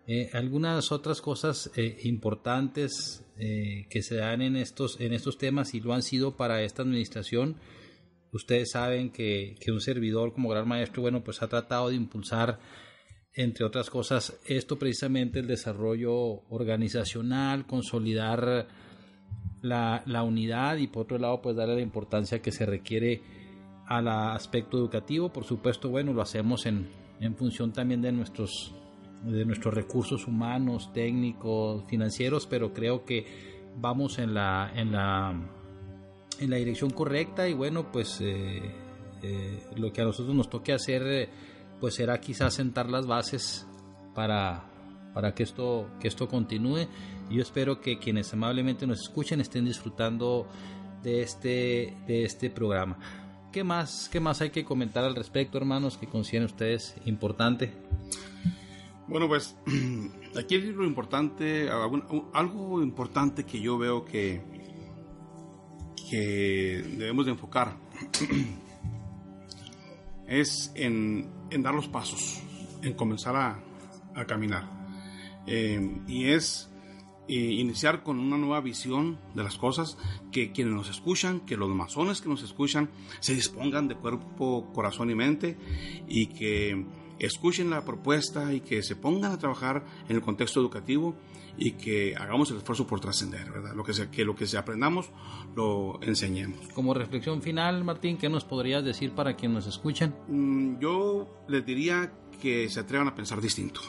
Eh, 0.06 0.32
algunas 0.34 0.92
otras 0.92 1.22
cosas 1.22 1.72
eh, 1.78 1.98
importantes 2.04 3.24
eh, 3.38 3.86
que 3.90 4.04
se 4.04 4.16
dan 4.16 4.42
en 4.42 4.58
estos, 4.58 5.00
en 5.00 5.14
estos 5.14 5.38
temas 5.38 5.74
y 5.76 5.80
lo 5.80 5.94
han 5.94 6.04
sido 6.04 6.36
para 6.36 6.62
esta 6.62 6.82
administración. 6.82 7.56
Ustedes 8.34 8.72
saben 8.72 9.12
que, 9.12 9.56
que 9.60 9.72
un 9.72 9.80
servidor 9.80 10.34
como 10.34 10.50
gran 10.50 10.68
maestro, 10.68 11.04
bueno, 11.04 11.24
pues 11.24 11.42
ha 11.44 11.48
tratado 11.48 11.90
de 11.90 11.96
impulsar, 11.96 12.60
entre 13.36 13.64
otras 13.64 13.90
cosas, 13.90 14.40
esto 14.48 14.78
precisamente 14.78 15.40
el 15.40 15.48
desarrollo 15.48 16.14
organizacional, 16.50 17.68
consolidar 17.68 18.68
la, 19.62 20.04
la, 20.06 20.24
unidad 20.24 20.78
y 20.78 20.88
por 20.88 21.04
otro 21.04 21.18
lado 21.20 21.42
pues 21.42 21.56
darle 21.56 21.76
la 21.76 21.82
importancia 21.82 22.42
que 22.42 22.52
se 22.52 22.66
requiere 22.66 23.22
al 23.88 24.08
aspecto 24.08 24.78
educativo. 24.78 25.32
Por 25.32 25.46
supuesto, 25.46 25.90
bueno, 25.90 26.12
lo 26.14 26.22
hacemos 26.22 26.66
en, 26.66 26.90
en 27.20 27.36
función 27.36 27.72
también 27.72 28.02
de 28.02 28.12
nuestros, 28.12 28.74
de 29.24 29.46
nuestros 29.46 29.74
recursos 29.74 30.28
humanos, 30.28 30.92
técnicos, 30.94 31.86
financieros, 31.88 32.48
pero 32.48 32.74
creo 32.74 33.06
que 33.06 33.72
vamos 33.78 34.20
en 34.20 34.34
la, 34.34 34.72
en 34.76 34.92
la, 34.92 35.63
en 36.44 36.50
la 36.50 36.58
dirección 36.58 36.90
correcta 36.90 37.48
y 37.48 37.54
bueno, 37.54 37.92
pues 37.92 38.20
eh, 38.22 38.62
eh, 39.22 39.64
lo 39.76 39.92
que 39.92 40.02
a 40.02 40.06
nosotros 40.06 40.36
nos 40.36 40.50
toque 40.50 40.74
hacer 40.74 41.30
pues 41.80 41.96
será 41.96 42.20
quizás 42.20 42.54
sentar 42.54 42.90
las 42.90 43.08
bases 43.08 43.68
para, 44.14 44.66
para 45.14 45.34
que 45.34 45.44
esto, 45.44 45.90
que 46.00 46.08
esto 46.08 46.28
continúe 46.28 46.88
yo 47.34 47.42
espero 47.42 47.82
que 47.82 47.98
quienes 47.98 48.32
amablemente 48.34 48.86
nos 48.86 49.02
escuchen 49.02 49.42
estén 49.42 49.66
disfrutando 49.66 50.48
de 51.02 51.22
este, 51.22 51.98
de 52.08 52.24
este 52.24 52.50
programa. 52.50 52.98
¿Qué 53.52 53.64
más, 53.64 54.10
¿Qué 54.12 54.20
más 54.20 54.42
hay 54.42 54.50
que 54.50 54.64
comentar 54.64 55.04
al 55.04 55.16
respecto, 55.16 55.58
hermanos, 55.58 55.98
que 55.98 56.08
consideren 56.08 56.46
ustedes 56.46 56.96
importante? 57.06 57.74
Bueno, 59.08 59.28
pues 59.28 59.56
aquí 60.38 60.58
lo 60.60 60.86
importante, 60.86 61.70
algo 62.34 62.82
importante 62.82 63.46
que 63.46 63.60
yo 63.60 63.78
veo 63.78 64.06
que, 64.06 64.42
que 66.10 66.84
debemos 66.98 67.26
de 67.26 67.32
enfocar 67.32 67.78
es 70.28 70.72
en, 70.76 71.30
en, 71.50 71.64
dar 71.64 71.74
los 71.74 71.88
pasos, 71.88 72.42
en 72.82 72.94
comenzar 72.94 73.36
a, 73.36 73.60
a 74.16 74.26
caminar. 74.26 74.70
Eh, 75.46 76.02
y 76.08 76.30
es 76.30 76.70
iniciar 77.28 78.04
con 78.04 78.20
una 78.20 78.38
nueva 78.38 78.62
visión 78.62 79.18
de 79.34 79.44
las 79.44 79.58
cosas, 79.58 79.98
que 80.32 80.52
quienes 80.52 80.74
nos 80.74 80.90
escuchan, 80.90 81.40
que 81.42 81.56
los 81.56 81.70
masones 81.70 82.22
que 82.22 82.30
nos 82.30 82.44
escuchan 82.44 82.90
se 83.20 83.34
dispongan 83.34 83.88
de 83.88 83.96
cuerpo, 83.96 84.72
corazón 84.74 85.10
y 85.10 85.16
mente 85.16 85.58
y 86.08 86.28
que 86.28 86.86
escuchen 87.20 87.70
la 87.70 87.86
propuesta 87.86 88.54
y 88.54 88.60
que 88.60 88.84
se 88.84 88.96
pongan 88.96 89.32
a 89.32 89.38
trabajar 89.38 89.86
en 90.10 90.16
el 90.16 90.22
contexto 90.22 90.60
educativo 90.60 91.16
y 91.58 91.72
que 91.72 92.16
hagamos 92.16 92.50
el 92.52 92.58
esfuerzo 92.58 92.88
por 92.88 93.00
trascender, 93.00 93.52
¿verdad? 93.52 93.74
Lo 93.76 93.84
que, 93.84 93.94
sea, 93.94 94.10
que 94.10 94.26
lo 94.26 94.36
que 94.36 94.48
se 94.48 94.58
aprendamos 94.58 95.12
lo 95.56 96.02
enseñemos. 96.02 96.68
Como 96.74 96.94
reflexión 96.94 97.42
final, 97.42 97.84
Martín, 97.84 98.18
¿qué 98.18 98.30
nos 98.30 98.44
podrías 98.44 98.84
decir 98.84 99.12
para 99.12 99.36
quienes 99.36 99.66
nos 99.66 99.68
escuchan? 99.68 100.16
Mm, 100.28 100.80
yo 100.80 101.44
les 101.48 101.66
diría 101.66 102.12
que 102.42 102.70
se 102.70 102.80
atrevan 102.80 103.08
a 103.08 103.16
pensar 103.16 103.40
distinto 103.40 103.82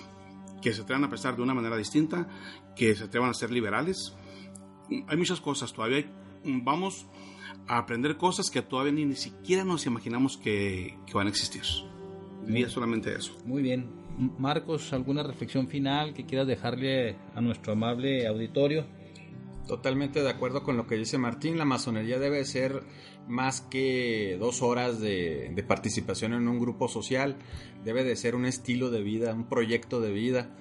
que 0.65 0.73
se 0.73 0.81
atrevan 0.81 1.05
a 1.05 1.11
pensar 1.11 1.37
de 1.37 1.43
una 1.43 1.53
manera 1.53 1.77
distinta, 1.77 2.27
que 2.75 2.95
se 2.97 3.05
atrevan 3.05 3.29
a 3.29 3.35
ser 3.35 3.51
liberales. 3.51 4.17
Hay 5.09 5.17
muchas 5.19 5.39
cosas, 5.39 5.75
todavía 5.75 6.11
vamos 6.43 7.07
a 7.69 7.77
aprender 7.77 8.17
cosas 8.17 8.51
que 8.51 8.63
todavía 8.63 8.93
ni, 8.93 9.15
siquiera 9.15 9.63
nos 9.63 9.85
imaginamos 9.85 10.39
que, 10.39 10.97
van 11.13 11.27
a 11.27 11.31
existir. 11.31 11.63
Diría 12.47 12.71
solamente 12.71 13.15
eso. 13.15 13.37
Muy 13.45 13.63
bien. 13.63 14.04
Marcos, 14.17 14.93
¿alguna 14.93 15.23
reflexión 15.23 15.69
final 15.69 16.15
que 16.15 16.25
quieras 16.25 16.47
dejarle 16.47 17.17
a 17.35 17.41
nuestro 17.41 17.73
amable 17.73 18.27
auditorio? 18.27 18.87
Totalmente 19.67 20.23
de 20.23 20.29
acuerdo 20.29 20.63
con 20.63 20.77
lo 20.77 20.87
que 20.87 20.97
dice 20.97 21.19
Martín, 21.19 21.57
la 21.59 21.65
masonería 21.65 22.19
debe 22.19 22.45
ser 22.45 22.83
más 23.27 23.63
que 23.63 24.37
dos 24.39 24.63
horas 24.63 25.01
de, 25.01 25.65
participación 25.67 26.35
en 26.35 26.49
un 26.49 26.61
grupo 26.61 26.87
social, 26.89 27.37
debe 27.83 28.05
de 28.05 28.15
ser 28.15 28.35
un 28.35 28.45
estilo 28.45 28.91
de 28.91 29.03
vida, 29.03 29.33
un 29.33 29.49
proyecto 29.49 30.01
de 30.01 30.13
vida 30.13 30.55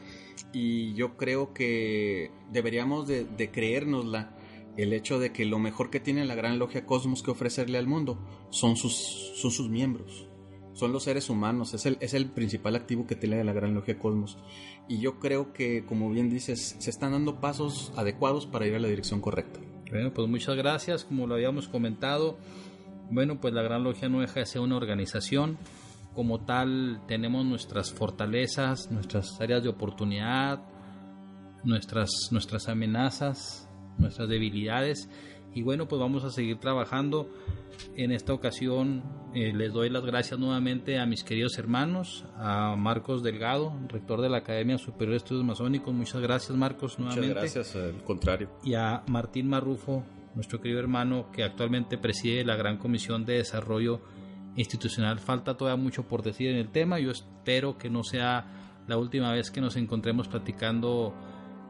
y 0.53 0.93
yo 0.93 1.17
creo 1.17 1.53
que 1.53 2.31
deberíamos 2.51 3.07
de, 3.07 3.25
de 3.25 3.51
creérnosla 3.51 4.35
el 4.77 4.93
hecho 4.93 5.19
de 5.19 5.31
que 5.31 5.45
lo 5.45 5.59
mejor 5.59 5.89
que 5.89 5.99
tiene 5.99 6.25
la 6.25 6.35
gran 6.35 6.57
logia 6.57 6.85
Cosmos 6.85 7.21
que 7.21 7.31
ofrecerle 7.31 7.77
al 7.77 7.87
mundo 7.87 8.17
son 8.49 8.77
sus, 8.77 8.95
son 9.35 9.51
sus 9.51 9.69
miembros 9.69 10.27
son 10.73 10.91
los 10.91 11.03
seres 11.03 11.29
humanos, 11.29 11.73
es 11.73 11.86
el, 11.86 11.97
es 12.01 12.13
el 12.13 12.27
principal 12.27 12.75
activo 12.75 13.05
que 13.05 13.15
tiene 13.15 13.43
la 13.43 13.53
Gran 13.53 13.73
Logia 13.73 13.97
Cosmos. 13.97 14.38
Y 14.88 14.99
yo 14.99 15.19
creo 15.19 15.53
que, 15.53 15.86
como 15.86 16.09
bien 16.09 16.29
dices, 16.29 16.75
se 16.79 16.89
están 16.89 17.12
dando 17.12 17.39
pasos 17.39 17.93
adecuados 17.95 18.47
para 18.47 18.67
ir 18.67 18.75
a 18.75 18.79
la 18.79 18.88
dirección 18.88 19.21
correcta. 19.21 19.59
Bueno, 19.89 20.13
pues 20.13 20.27
muchas 20.27 20.55
gracias, 20.55 21.05
como 21.05 21.27
lo 21.27 21.36
habíamos 21.36 21.67
comentado. 21.67 22.38
Bueno, 23.12 23.39
pues 23.39 23.53
la 23.53 23.62
Gran 23.62 23.83
Logia 23.83 24.09
no 24.09 24.21
deja 24.21 24.39
de 24.39 24.45
ser 24.45 24.62
una 24.62 24.75
organización. 24.77 25.57
Como 26.15 26.45
tal, 26.45 27.01
tenemos 27.07 27.45
nuestras 27.45 27.91
fortalezas, 27.91 28.91
nuestras 28.91 29.39
áreas 29.39 29.63
de 29.63 29.69
oportunidad, 29.69 30.63
nuestras, 31.63 32.09
nuestras 32.31 32.67
amenazas, 32.69 33.69
nuestras 33.97 34.28
debilidades 34.30 35.09
Y 35.54 35.62
bueno, 35.62 35.88
pues 35.88 35.99
vamos 35.99 36.24
a 36.24 36.30
seguir 36.30 36.58
trabajando. 36.58 37.30
En 37.95 38.12
esta 38.12 38.34
ocasión 38.34 39.04
eh, 39.34 39.51
les 39.54 39.74
doy 39.74 39.89
las 39.89 40.06
gracias 40.06 40.39
nuevamente 40.39 40.99
a 40.99 41.06
mis 41.06 41.24
queridos 41.24 41.58
hermanos, 41.58 42.26
a 42.38 42.76
Marcos 42.76 43.24
Delgado, 43.24 43.74
rector 43.88 44.22
de 44.22 44.30
la 44.30 44.38
Academia 44.38 44.78
Superior 44.78 45.12
de 45.12 45.18
Estudios 45.18 45.43
Masónicos. 45.43 45.93
Muchas 45.93 46.22
gracias 46.22 46.58
Marcos 46.58 46.99
nuevamente. 46.99 47.30
Muchas 47.30 47.54
gracias, 47.56 47.76
al 47.76 48.04
contrario. 48.04 48.49
Y 48.64 48.76
a 48.76 49.04
Martín 49.08 49.47
Marrufo, 49.47 50.04
nuestro 50.36 50.62
querido 50.62 50.80
hermano 50.80 51.32
que 51.32 51.43
actualmente 51.43 51.97
preside 51.97 52.45
la 52.45 52.56
Gran 52.56 52.78
Comisión 52.78 53.26
de 53.26 53.38
Desarrollo 53.38 54.01
Institucional. 54.56 55.20
Falta 55.20 55.58
todavía 55.58 55.82
mucho 55.82 56.08
por 56.08 56.22
decir 56.22 56.49
en 56.49 56.58
el 56.58 56.70
tema. 56.70 56.99
Yo 56.99 57.12
espero 57.12 57.78
que 57.78 57.89
no 57.89 58.04
sea 58.04 58.84
la 58.88 58.97
última 58.97 59.32
vez 59.32 59.49
que 59.49 59.62
nos 59.62 59.76
encontremos 59.78 60.28
platicando 60.28 61.14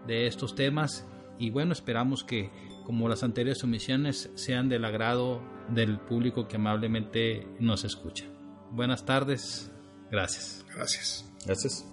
de 0.05 0.27
estos 0.27 0.55
temas. 0.55 1.07
Y 1.39 1.49
bueno, 1.49 1.71
esperamos 1.71 2.23
que 2.23 2.49
como 2.83 3.09
las 3.09 3.23
anteriores 3.23 3.59
sumisiones 3.59 4.29
sean 4.35 4.69
del 4.69 4.85
agrado 4.85 5.41
del 5.69 5.99
público 5.99 6.47
que 6.47 6.57
amablemente 6.57 7.47
nos 7.59 7.83
escucha. 7.83 8.25
Buenas 8.71 9.05
tardes. 9.05 9.71
Gracias. 10.11 10.65
Gracias. 10.75 11.25
Gracias. 11.45 11.92